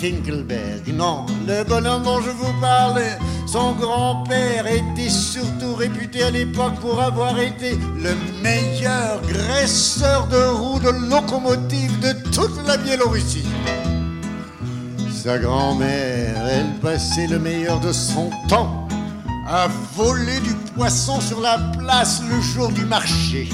Finkelberg. 0.00 0.94
Non, 0.94 1.26
le 1.46 1.64
bonhomme 1.64 2.04
dont 2.04 2.20
je 2.20 2.30
vous 2.30 2.52
parle, 2.60 3.02
son 3.46 3.72
grand-père 3.72 4.66
était 4.66 5.10
surtout 5.10 5.74
réputé 5.74 6.22
à 6.22 6.30
l'époque 6.30 6.74
pour 6.80 7.00
avoir 7.00 7.38
été 7.38 7.72
le 7.96 8.14
meilleur 8.42 9.20
graisseur 9.22 10.28
de 10.28 10.42
roues 10.56 10.80
de 10.80 11.10
locomotive 11.10 11.98
de 12.00 12.12
toute 12.30 12.66
la 12.66 12.76
Biélorussie. 12.76 13.46
Sa 15.12 15.36
grand-mère, 15.38 16.46
elle 16.46 16.78
passait 16.80 17.26
le 17.26 17.38
meilleur 17.38 17.80
de 17.80 17.92
son 17.92 18.30
temps 18.48 18.88
à 19.50 19.66
voler 19.96 20.38
du 20.40 20.54
poisson 20.76 21.20
sur 21.20 21.40
la 21.40 21.58
place 21.78 22.22
le 22.30 22.40
jour 22.40 22.70
du 22.70 22.84
marché. 22.84 23.48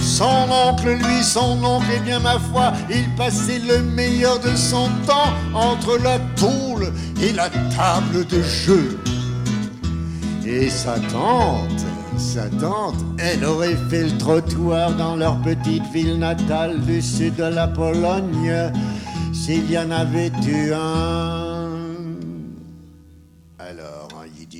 Son 0.00 0.48
oncle, 0.50 0.88
lui, 0.88 1.22
son 1.22 1.62
oncle, 1.62 1.86
eh 1.94 2.00
bien 2.00 2.18
ma 2.18 2.38
foi, 2.38 2.72
il 2.88 3.14
passait 3.16 3.58
le 3.58 3.82
meilleur 3.82 4.38
de 4.40 4.56
son 4.56 4.88
temps 5.06 5.32
entre 5.54 5.98
la 5.98 6.18
tôle 6.36 6.90
et 7.22 7.32
la 7.32 7.50
table 7.50 8.26
de 8.26 8.42
jeu. 8.42 8.98
Et 10.46 10.70
sa 10.70 10.98
tante, 11.12 11.84
sa 12.16 12.48
tante, 12.48 12.96
elle 13.18 13.44
aurait 13.44 13.76
fait 13.90 14.04
le 14.04 14.16
trottoir 14.16 14.92
dans 14.94 15.16
leur 15.16 15.36
petite 15.42 15.84
ville 15.92 16.18
natale 16.18 16.80
du 16.80 17.02
sud 17.02 17.36
de 17.36 17.44
la 17.44 17.68
Pologne 17.68 18.72
s'il 19.34 19.70
y 19.70 19.78
en 19.78 19.90
avait 19.90 20.32
eu 20.46 20.72
un. 20.72 21.49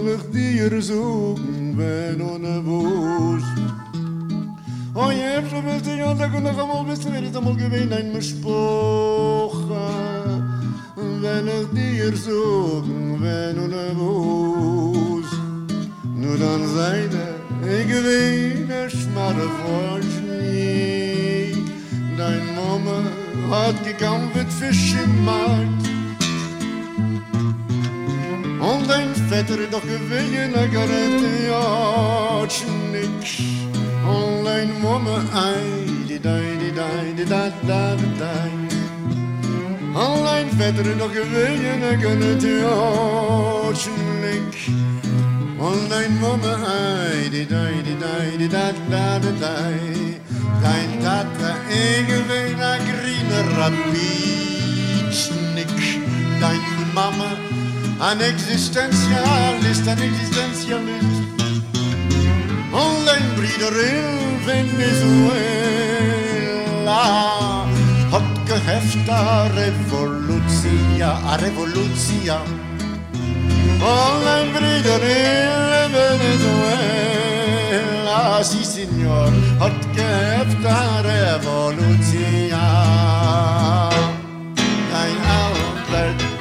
will 0.00 0.16
ich 0.16 0.24
dir 0.30 0.82
suchen, 0.82 1.76
wenn 1.76 2.20
ohne 2.22 2.64
Wurst. 2.64 3.46
Oh, 4.94 5.10
je 5.10 5.20
hebt 5.20 5.50
zoveel 5.50 5.80
te 5.80 5.96
gaan, 5.96 6.18
dat 6.18 6.26
ik 6.26 6.40
nog 6.40 6.58
allemaal 6.58 6.86
wist, 6.86 7.10
weer 7.10 7.22
is 7.22 7.34
allemaal 7.34 7.56
geween 7.56 7.90
in 7.90 8.10
mijn 8.10 8.22
spogen. 8.22 9.70
Wenn 11.20 11.46
ik 11.46 11.66
die 11.72 12.02
er 12.02 12.16
zoeken, 12.16 13.20
wenn 13.20 13.56
u 13.56 13.66
ne 13.68 13.92
boos. 13.96 15.26
Nu 16.14 16.38
dan 16.38 16.68
zei 16.74 17.08
de, 17.08 17.34
ik 17.78 17.86
weet 17.86 18.68
de 18.68 18.84
schmarre 18.86 19.48
voor 19.48 20.00
schnee. 20.16 21.64
Dein 22.16 22.42
mama 22.54 23.00
had 23.48 23.74
gekampt 23.82 24.34
met 24.34 24.52
vis 24.52 24.92
in. 24.92 25.91
Online 28.62 29.14
vetteren, 29.28 29.70
doch 29.70 29.82
gewinnen, 29.82 30.62
ik 30.62 30.72
ga 30.72 30.80
het 30.80 31.20
de 31.20 31.50
oudschen 31.52 32.90
niks. 32.90 33.40
Online 34.06 34.72
momme 34.80 35.18
ei, 35.34 36.06
die 36.06 36.20
deide 36.20 36.72
dee, 36.72 37.24
dat 37.24 37.52
dabbetij. 37.66 38.50
Online 39.94 40.48
vetteren, 40.56 40.98
doch 40.98 41.12
gewinnen, 41.12 41.92
ik 41.92 42.00
ga 42.02 42.08
het 42.08 42.40
de 42.40 42.64
oudschen 42.64 44.20
niks. 44.20 44.68
Online 45.58 46.18
momme 46.20 46.56
ei, 46.66 47.30
die 47.30 47.46
deide 47.46 47.98
dee, 47.98 48.36
die 48.36 48.48
dat 48.48 48.74
dabbetij. 48.88 50.20
Dein 50.62 51.00
tata 51.00 51.54
egeweer, 51.68 52.78
greener, 52.88 53.54
rabbit, 53.56 55.30
niks. 55.54 55.98
Dein 56.40 56.60
mama. 56.94 57.60
an 58.02 58.20
existentialist, 58.20 59.86
un 59.86 59.98
existentialist, 60.02 61.22
un 62.72 63.06
in 63.06 64.06
Venezuela 64.44 65.52
hat 68.10 68.30
geheft 68.44 69.08
a 69.08 69.48
revolutia, 69.54 71.10
a 71.30 71.36
revolutia. 71.36 72.38
Un 73.78 74.26
in 74.36 74.52
Venezuela, 74.52 75.22
si 78.42 78.64
signor, 78.64 79.32
hat 79.60 79.86
geheft 79.94 80.64
a 80.64 81.02
revolutia. 81.02 82.62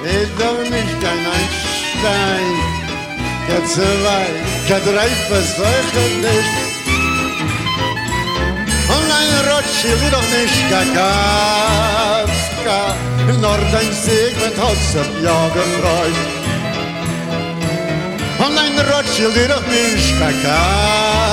Ist 0.04 0.32
doch 0.40 0.62
nicht 0.64 1.02
kein 1.02 1.26
Einstein, 1.38 2.48
kein 3.48 3.66
zwei, 3.68 4.26
kein 4.68 4.84
drei 4.84 5.10
Versuche 5.30 6.04
nicht. 6.26 6.54
Und 8.90 9.10
ein 9.20 9.34
Rothschild 9.52 10.04
doch 10.12 10.28
nicht 10.38 10.62
kein 10.72 10.90
Kafka, 10.96 12.80
nur 13.28 13.60
dein 13.72 13.92
Segment 13.94 14.58
hat 14.58 14.82
sich 14.92 15.24
ja 15.24 15.48
gefreut. 15.50 16.42
Online 18.44 18.82
Rothschild 18.92 19.36
die 19.36 19.48
doch 19.48 19.66
Mischka 19.68 20.32
Kafka 20.42 21.32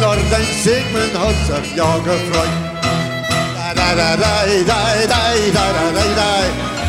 Norden 0.00 0.46
Sigmund 0.62 1.14
hat 1.18 1.38
sich 1.46 1.74
ja 1.74 1.96
gefreut. 1.98 2.50
Da 3.74 3.94
da 3.94 4.16
da 4.16 4.16
da 4.16 4.44
da 4.66 4.80
da 5.06 5.22
da 5.52 5.64
da 5.72 5.90
da 5.94 6.04
da 6.16 6.73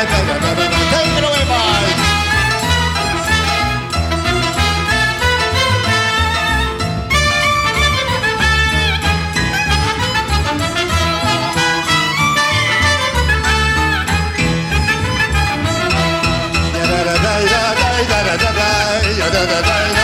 Take 0.00 0.08
it 0.08 1.24
away, 1.24 1.44
da 16.72 17.04
da 17.04 17.14
da 17.14 17.34
da 17.36 18.08
da 18.08 18.26
da 18.26 18.48
da 18.48 19.30
da 19.30 19.46
da 19.46 19.60
da 19.94 19.99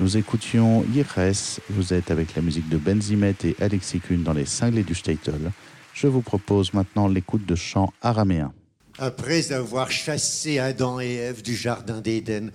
Nous 0.00 0.16
écoutions 0.16 0.84
Yires, 0.94 1.32
vous 1.70 1.92
êtes 1.92 2.10
avec 2.10 2.34
la 2.34 2.40
musique 2.40 2.68
de 2.68 2.78
Benzimet 2.78 3.34
et 3.44 3.56
Alexis 3.60 4.00
Kuhn 4.00 4.22
dans 4.22 4.32
les 4.32 4.46
cinglés 4.46 4.84
du 4.84 4.94
Statel. 4.94 5.50
Je 5.92 6.06
vous 6.06 6.22
propose 6.22 6.72
maintenant 6.72 7.08
l'écoute 7.08 7.44
de 7.44 7.54
chants 7.54 7.92
araméens. 8.00 8.52
Après 8.98 9.52
avoir 9.52 9.90
chassé 9.90 10.58
Adam 10.60 11.00
et 11.00 11.14
Ève 11.14 11.42
du 11.42 11.54
jardin 11.54 12.00
d'Éden, 12.00 12.52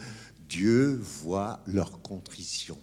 Dieu 0.49 0.99
voit 1.01 1.59
leur 1.67 2.01
contrition. 2.01 2.77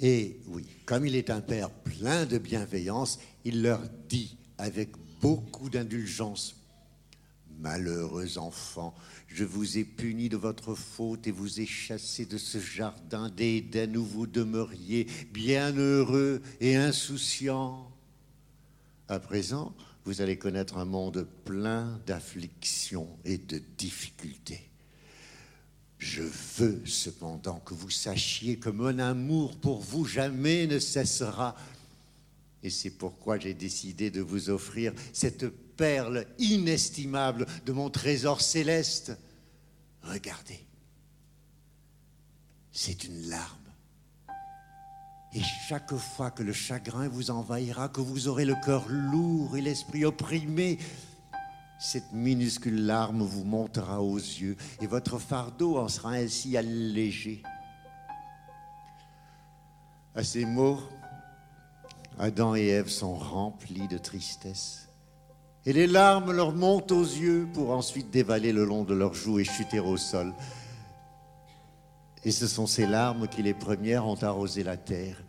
Et 0.00 0.40
oui, 0.48 0.64
comme 0.86 1.06
il 1.06 1.14
est 1.14 1.30
un 1.30 1.42
Père 1.42 1.70
plein 1.70 2.24
de 2.24 2.38
bienveillance, 2.38 3.18
il 3.44 3.62
leur 3.62 3.82
dit 4.08 4.36
avec 4.56 4.90
beaucoup 5.20 5.68
d'indulgence, 5.68 6.56
Malheureux 7.60 8.38
enfants, 8.38 8.94
je 9.28 9.44
vous 9.44 9.76
ai 9.76 9.84
puni 9.84 10.30
de 10.30 10.38
votre 10.38 10.74
faute 10.74 11.26
et 11.26 11.30
vous 11.30 11.60
ai 11.60 11.66
chassé 11.66 12.24
de 12.24 12.38
ce 12.38 12.58
jardin 12.58 13.28
d'Éden 13.28 13.98
où 13.98 14.04
vous 14.04 14.26
demeuriez 14.26 15.06
bien 15.30 15.76
heureux 15.76 16.40
et 16.60 16.76
insouciants. 16.76 17.92
À 19.08 19.20
présent, 19.20 19.74
vous 20.06 20.22
allez 20.22 20.38
connaître 20.38 20.78
un 20.78 20.86
monde 20.86 21.28
plein 21.44 22.00
d'afflictions 22.06 23.08
et 23.26 23.36
de 23.36 23.60
difficultés. 23.76 24.69
Je 26.00 26.22
veux 26.56 26.80
cependant 26.86 27.60
que 27.60 27.74
vous 27.74 27.90
sachiez 27.90 28.56
que 28.56 28.70
mon 28.70 28.98
amour 28.98 29.54
pour 29.58 29.80
vous 29.80 30.06
jamais 30.06 30.66
ne 30.66 30.78
cessera. 30.78 31.54
Et 32.62 32.70
c'est 32.70 32.90
pourquoi 32.90 33.38
j'ai 33.38 33.52
décidé 33.52 34.10
de 34.10 34.22
vous 34.22 34.48
offrir 34.48 34.94
cette 35.12 35.46
perle 35.76 36.26
inestimable 36.38 37.46
de 37.66 37.72
mon 37.72 37.90
trésor 37.90 38.40
céleste. 38.40 39.12
Regardez, 40.02 40.64
c'est 42.72 43.04
une 43.04 43.28
larme. 43.28 43.58
Et 45.34 45.42
chaque 45.68 45.94
fois 45.94 46.30
que 46.30 46.42
le 46.42 46.54
chagrin 46.54 47.08
vous 47.08 47.30
envahira, 47.30 47.90
que 47.90 48.00
vous 48.00 48.26
aurez 48.26 48.46
le 48.46 48.56
cœur 48.64 48.88
lourd 48.88 49.54
et 49.54 49.60
l'esprit 49.60 50.06
opprimé, 50.06 50.78
cette 51.80 52.12
minuscule 52.12 52.84
larme 52.84 53.22
vous 53.22 53.44
montera 53.44 54.02
aux 54.02 54.18
yeux 54.18 54.54
et 54.82 54.86
votre 54.86 55.18
fardeau 55.18 55.78
en 55.78 55.88
sera 55.88 56.10
ainsi 56.10 56.58
allégé. 56.58 57.42
À 60.14 60.22
ces 60.22 60.44
mots, 60.44 60.78
Adam 62.18 62.54
et 62.54 62.66
Ève 62.66 62.88
sont 62.88 63.14
remplis 63.14 63.88
de 63.88 63.96
tristesse. 63.96 64.90
Et 65.64 65.72
les 65.72 65.86
larmes 65.86 66.32
leur 66.32 66.52
montent 66.52 66.92
aux 66.92 67.02
yeux 67.02 67.48
pour 67.54 67.70
ensuite 67.70 68.10
dévaler 68.10 68.52
le 68.52 68.66
long 68.66 68.84
de 68.84 68.92
leurs 68.92 69.14
joues 69.14 69.38
et 69.38 69.44
chuter 69.44 69.80
au 69.80 69.96
sol. 69.96 70.34
Et 72.24 72.30
ce 72.30 72.46
sont 72.46 72.66
ces 72.66 72.86
larmes 72.86 73.26
qui, 73.26 73.42
les 73.42 73.54
premières, 73.54 74.06
ont 74.06 74.22
arrosé 74.22 74.62
la 74.62 74.76
terre. 74.76 75.22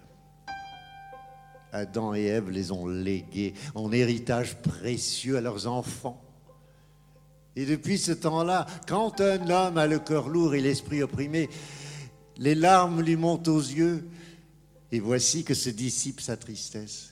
Adam 1.72 2.14
et 2.14 2.26
Ève 2.26 2.50
les 2.50 2.74
ont 2.74 2.88
léguées 2.88 3.54
en 3.74 3.90
héritage 3.94 4.58
précieux 4.58 5.38
à 5.38 5.42
leurs 5.42 5.68
enfants. 5.68 6.22
Et 7.56 7.66
depuis 7.66 7.98
ce 7.98 8.12
temps-là, 8.12 8.66
quand 8.88 9.20
un 9.22 9.50
homme 9.50 9.78
a 9.78 9.88
le 9.88 10.00
cœur 10.00 10.30
lourd 10.30 10.56
et 10.56 10.62
l'esprit 10.62 11.04
opprimé, 11.04 11.50
les 12.38 12.56
larmes 12.56 13.02
lui 13.02 13.16
montent 13.16 13.50
aux 13.50 13.60
yeux, 13.60 14.08
et 14.92 15.00
voici 15.00 15.44
que 15.44 15.54
se 15.54 15.70
dissipe 15.70 16.22
sa 16.22 16.38
tristesse. 16.38 17.11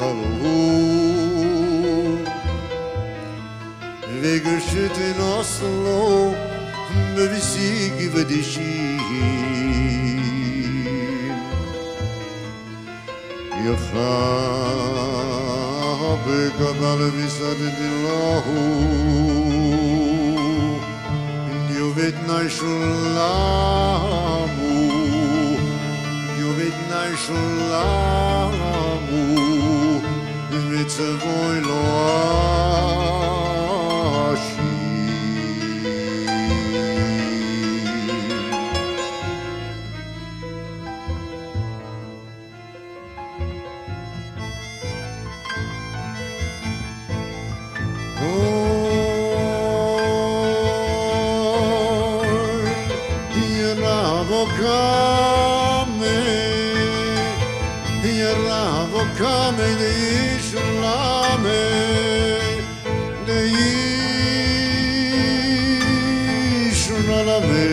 kalbu 0.00 0.56
Ve 4.22 4.38
görüşüdün 4.38 5.18
aslo 5.38 6.32
Mövisi 7.16 7.92
gibi 7.98 8.28
dişim 8.28 9.00
Yıhra 13.64 14.16
Bekamal 16.26 17.00
visadidin 17.16 17.94
lahu 18.04 18.58
Yuvet 21.78 22.18
naşullamu 22.28 23.20
Yuvet 26.40 26.78
naşullamu 26.90 28.10
it's 30.80 30.98
a 30.98 31.12
voi 31.18 31.60
lua. 31.60 33.19
non 67.10 67.42
me, 67.48 67.66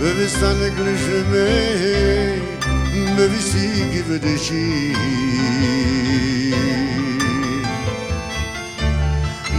Bevistan 0.00 0.58
gülüşüme 0.76 1.48
Bevisi 3.18 3.66
gibi 3.92 4.16
deşi 4.22 4.66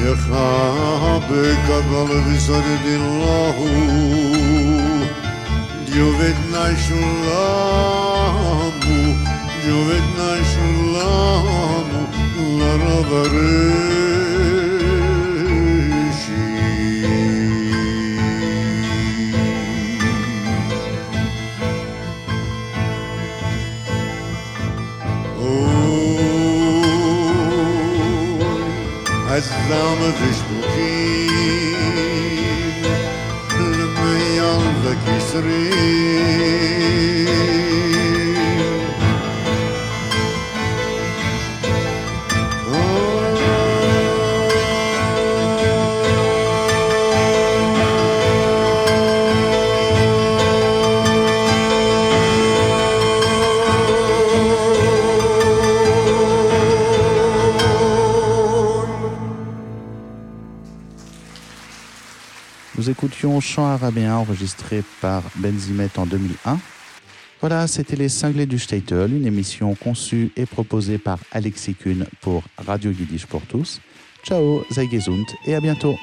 Yahabe 0.05 1.43
kabalı 1.67 2.17
vizarı 2.29 2.75
dillahu 2.85 3.69
Diovet 5.87 6.39
naşullamu 6.51 7.31
Diovet 9.65 10.07
naşullamu 10.17 12.01
Lara 12.59 12.99
varır 13.11 14.30
Bezzamı 29.41 30.07
Rishbuki 30.07 31.27
Lümeyandaki 33.59 35.17
Sri 35.31 35.71
écoutions 62.91 63.39
Chant 63.39 63.65
arabien 63.65 64.15
enregistré 64.15 64.83
par 65.01 65.23
Benzimet 65.37 65.89
en 65.97 66.05
2001. 66.05 66.59
Voilà, 67.39 67.65
c'était 67.67 67.95
les 67.95 68.09
cinglés 68.09 68.45
du 68.45 68.59
Statel, 68.59 69.13
une 69.13 69.25
émission 69.25 69.73
conçue 69.75 70.31
et 70.35 70.45
proposée 70.45 70.97
par 70.97 71.17
Alexis 71.31 71.73
Kuhn 71.73 72.05
pour 72.19 72.43
Radio 72.57 72.91
Yiddish 72.91 73.25
pour 73.25 73.41
tous. 73.43 73.79
Ciao, 74.23 74.63
sei 74.69 74.87
et 75.47 75.55
à 75.55 75.59
bientôt. 75.59 75.95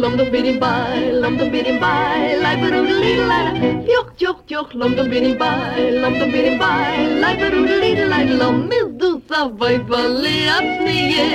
Lom 0.00 0.16
dum 0.16 0.30
bidim 0.30 0.58
by, 0.58 1.12
lom 1.12 1.36
dum 1.36 1.50
bidim 1.50 1.78
by, 1.78 2.36
like 2.42 2.58
a 2.58 2.80
little 2.80 3.26
lada. 3.26 3.52
Tjoch, 3.86 4.08
tjoch, 4.16 4.38
tjoch, 4.46 4.74
lom 4.74 4.94
dum 4.96 5.08
bidim 5.10 5.38
by, 5.38 5.90
lom 6.02 6.18
dum 6.18 6.30
bidim 6.32 6.58
by, 6.58 7.20
like 7.20 7.40
a 7.40 7.50
little 7.50 8.08
lada. 8.08 8.34
Lom 8.36 8.72
is 8.72 8.88
Zavoy 9.30 9.78
bali 9.88 10.38
atsnie, 10.50 11.26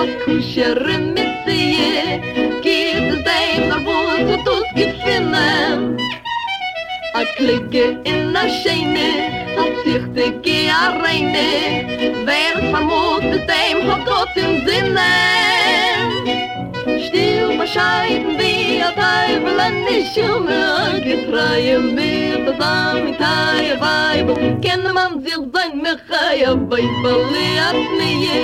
a 0.00 0.04
kusher 0.24 0.80
mitsie, 1.14 2.16
git 2.64 3.08
zay 3.26 3.68
na 3.68 3.76
vos 3.84 4.30
tus 4.46 4.64
gefinnen. 4.76 5.98
A 7.14 7.22
klicke 7.36 8.00
in 8.08 8.34
a 8.34 8.48
scheine, 8.48 9.12
a 9.60 9.64
zichte 9.84 10.26
ge 10.40 10.70
a 10.70 10.96
reine, 11.02 12.24
wer 12.24 12.56
vermut 12.72 13.20
de 13.20 13.44
dem 13.44 13.80
im 14.44 14.52
sinnen. 14.66 16.11
still 17.12 17.56
my 17.58 17.66
shine 17.66 18.38
be 18.38 18.80
a 18.80 18.90
Bible 18.96 19.60
and 19.60 19.86
the 19.86 19.96
shum 20.12 20.48
and 20.48 21.04
get 21.04 21.28
try 21.28 21.58
and 21.74 21.94
be 21.96 22.12
the 22.46 22.54
same 22.60 23.14
tie 23.16 23.72
a 23.76 24.60
can 24.64 24.82
the 24.82 24.92
man 24.98 25.22
feel 25.24 25.44
sein 25.52 25.82
me 25.82 25.92
khay 26.08 26.42
a 26.50 26.56
Bible 26.56 27.34
at 27.68 27.80
me 27.98 28.10
ye 28.24 28.38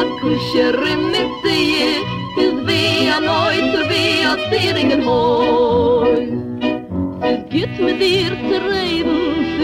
a 0.00 0.02
kusher 0.20 0.76
me 1.12 1.22
te 1.42 1.56
ye 1.74 1.90
is 2.44 2.56
be 2.66 2.80
a 3.16 3.20
noy 3.20 3.56
to 3.74 3.82
be 3.90 4.02
a 4.30 4.32
steering 4.46 4.92
and 4.96 5.04
hoy 5.10 6.16
Es 7.28 7.40
geht 7.50 7.80
mit 7.80 7.98
dir 8.00 8.32
zu 8.48 8.56
reden, 8.70 9.16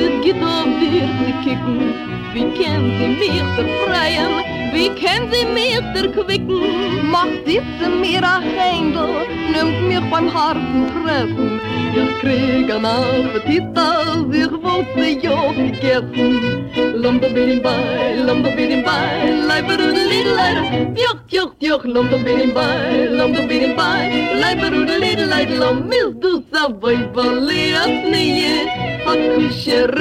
es 0.04 0.24
geht 0.24 0.42
auf 0.42 0.70
dir 0.80 1.06
zu 1.18 1.32
kicken, 1.44 2.21
Wie 2.34 2.48
kent 2.56 2.94
sie 2.98 3.08
mir 3.20 3.44
befreien? 3.56 4.32
Wie 4.72 4.88
kent 4.88 5.34
sie 5.34 5.44
mir 5.44 5.82
erquicken? 5.94 7.10
Macht 7.10 7.46
diese 7.46 7.90
mir 7.90 8.22
ein 8.22 8.42
Händel, 8.56 9.26
nimmt 9.52 9.86
mich 9.86 10.10
beim 10.10 10.32
harten 10.32 10.86
Treffen. 10.92 11.60
Ich 11.94 12.20
krieg 12.20 12.72
einen 12.74 12.86
Appetit, 12.86 13.76
als 13.76 14.34
ich 14.34 14.50
wollte 14.50 15.26
ja 15.26 15.52
gegessen. 15.52 16.70
Lumba 16.94 17.28
bidim 17.28 17.60
bei, 17.62 18.14
lumba 18.26 18.48
bidim 18.48 18.82
bei, 18.82 19.30
leiber 19.46 19.74
und 19.74 19.98
lidleid. 20.10 20.96
Joch, 20.96 21.20
joch, 21.28 21.52
joch, 21.60 21.84
lumba 21.84 22.16
bidim 22.16 22.54
bei, 22.54 23.08
lumba 23.10 23.42
bidim 23.42 23.76
bei, 23.76 24.08
leiber 24.40 24.74
und 24.74 24.88
lidleid. 24.88 25.50
Lommil 25.58 26.14
du 26.18 26.42
sa 26.50 26.70
voi 26.80 26.96
valias 27.12 27.92
nie, 28.10 28.64
hat 29.04 29.20
kusher 29.34 29.92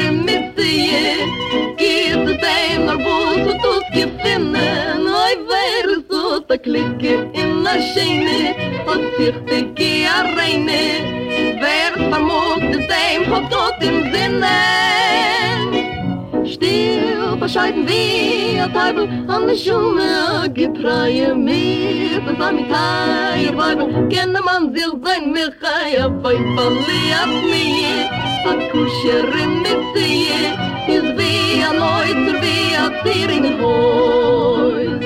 de 2.26 2.34
dem 2.44 2.86
nur 2.88 2.98
bus 3.06 3.46
tut 3.64 3.86
gefinne 3.96 4.70
noi 5.08 5.34
wer 5.50 5.88
so 6.10 6.40
ta 6.48 6.56
klicke 6.66 7.14
in 7.42 7.52
na 7.64 7.74
scheine 7.90 8.42
hat 8.88 9.04
sich 9.18 9.38
de 9.50 9.60
ge 9.78 9.94
reine 10.38 10.84
wer 11.62 11.92
vermut 12.10 12.62
de 12.72 12.80
dem 12.92 13.22
hat 13.32 13.46
tut 13.52 13.88
in 13.90 13.98
sinne 14.12 14.60
Still 16.54 17.38
bescheiden 17.38 17.88
wir, 17.88 18.64
a 18.64 18.68
Teibel, 18.68 19.08
an 19.28 19.48
der 19.48 19.56
Schumme, 19.56 20.10
a 20.44 20.48
Gepreie, 20.48 21.34
mir, 21.36 22.20
bis 22.26 22.40
an 22.40 22.58
die 22.58 22.68
Teier, 22.68 23.56
Weibel, 23.58 23.88
kenne 24.10 24.42
man 24.42 24.74
sich 24.76 24.92
sein, 25.04 25.32
mir, 25.32 25.52
chai, 25.62 26.02
a 26.04 26.10
Weibel, 26.24 26.74
lias 26.88 27.34
mir, 27.52 28.10
a 28.52 28.54
Kuscherin, 28.72 29.62
mit 29.62 29.82
sie, 29.94 30.71
is 30.88 31.04
wie 31.18 31.62
a 31.62 31.72
neuter, 31.74 32.42
wie 32.42 32.76
a 32.76 32.90
zierigen 33.04 33.60
Häus. 33.60 35.02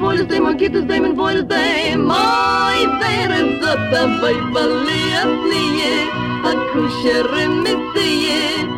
Boiles 0.00 0.28
dem, 0.28 0.56
git 0.56 0.74
es 0.74 0.86
dem, 0.86 1.16
boiles 1.16 1.46
dem, 1.48 2.06
moi, 2.06 2.78
der 3.00 3.30
ist 3.40 3.62
das, 3.62 4.00
aber 4.00 4.30
ich 4.30 4.46
verliert 4.54 5.34
nie, 5.50 6.08
a 6.44 6.52
kusher 6.72 7.28
mit 7.62 7.82
dir, 7.94 8.77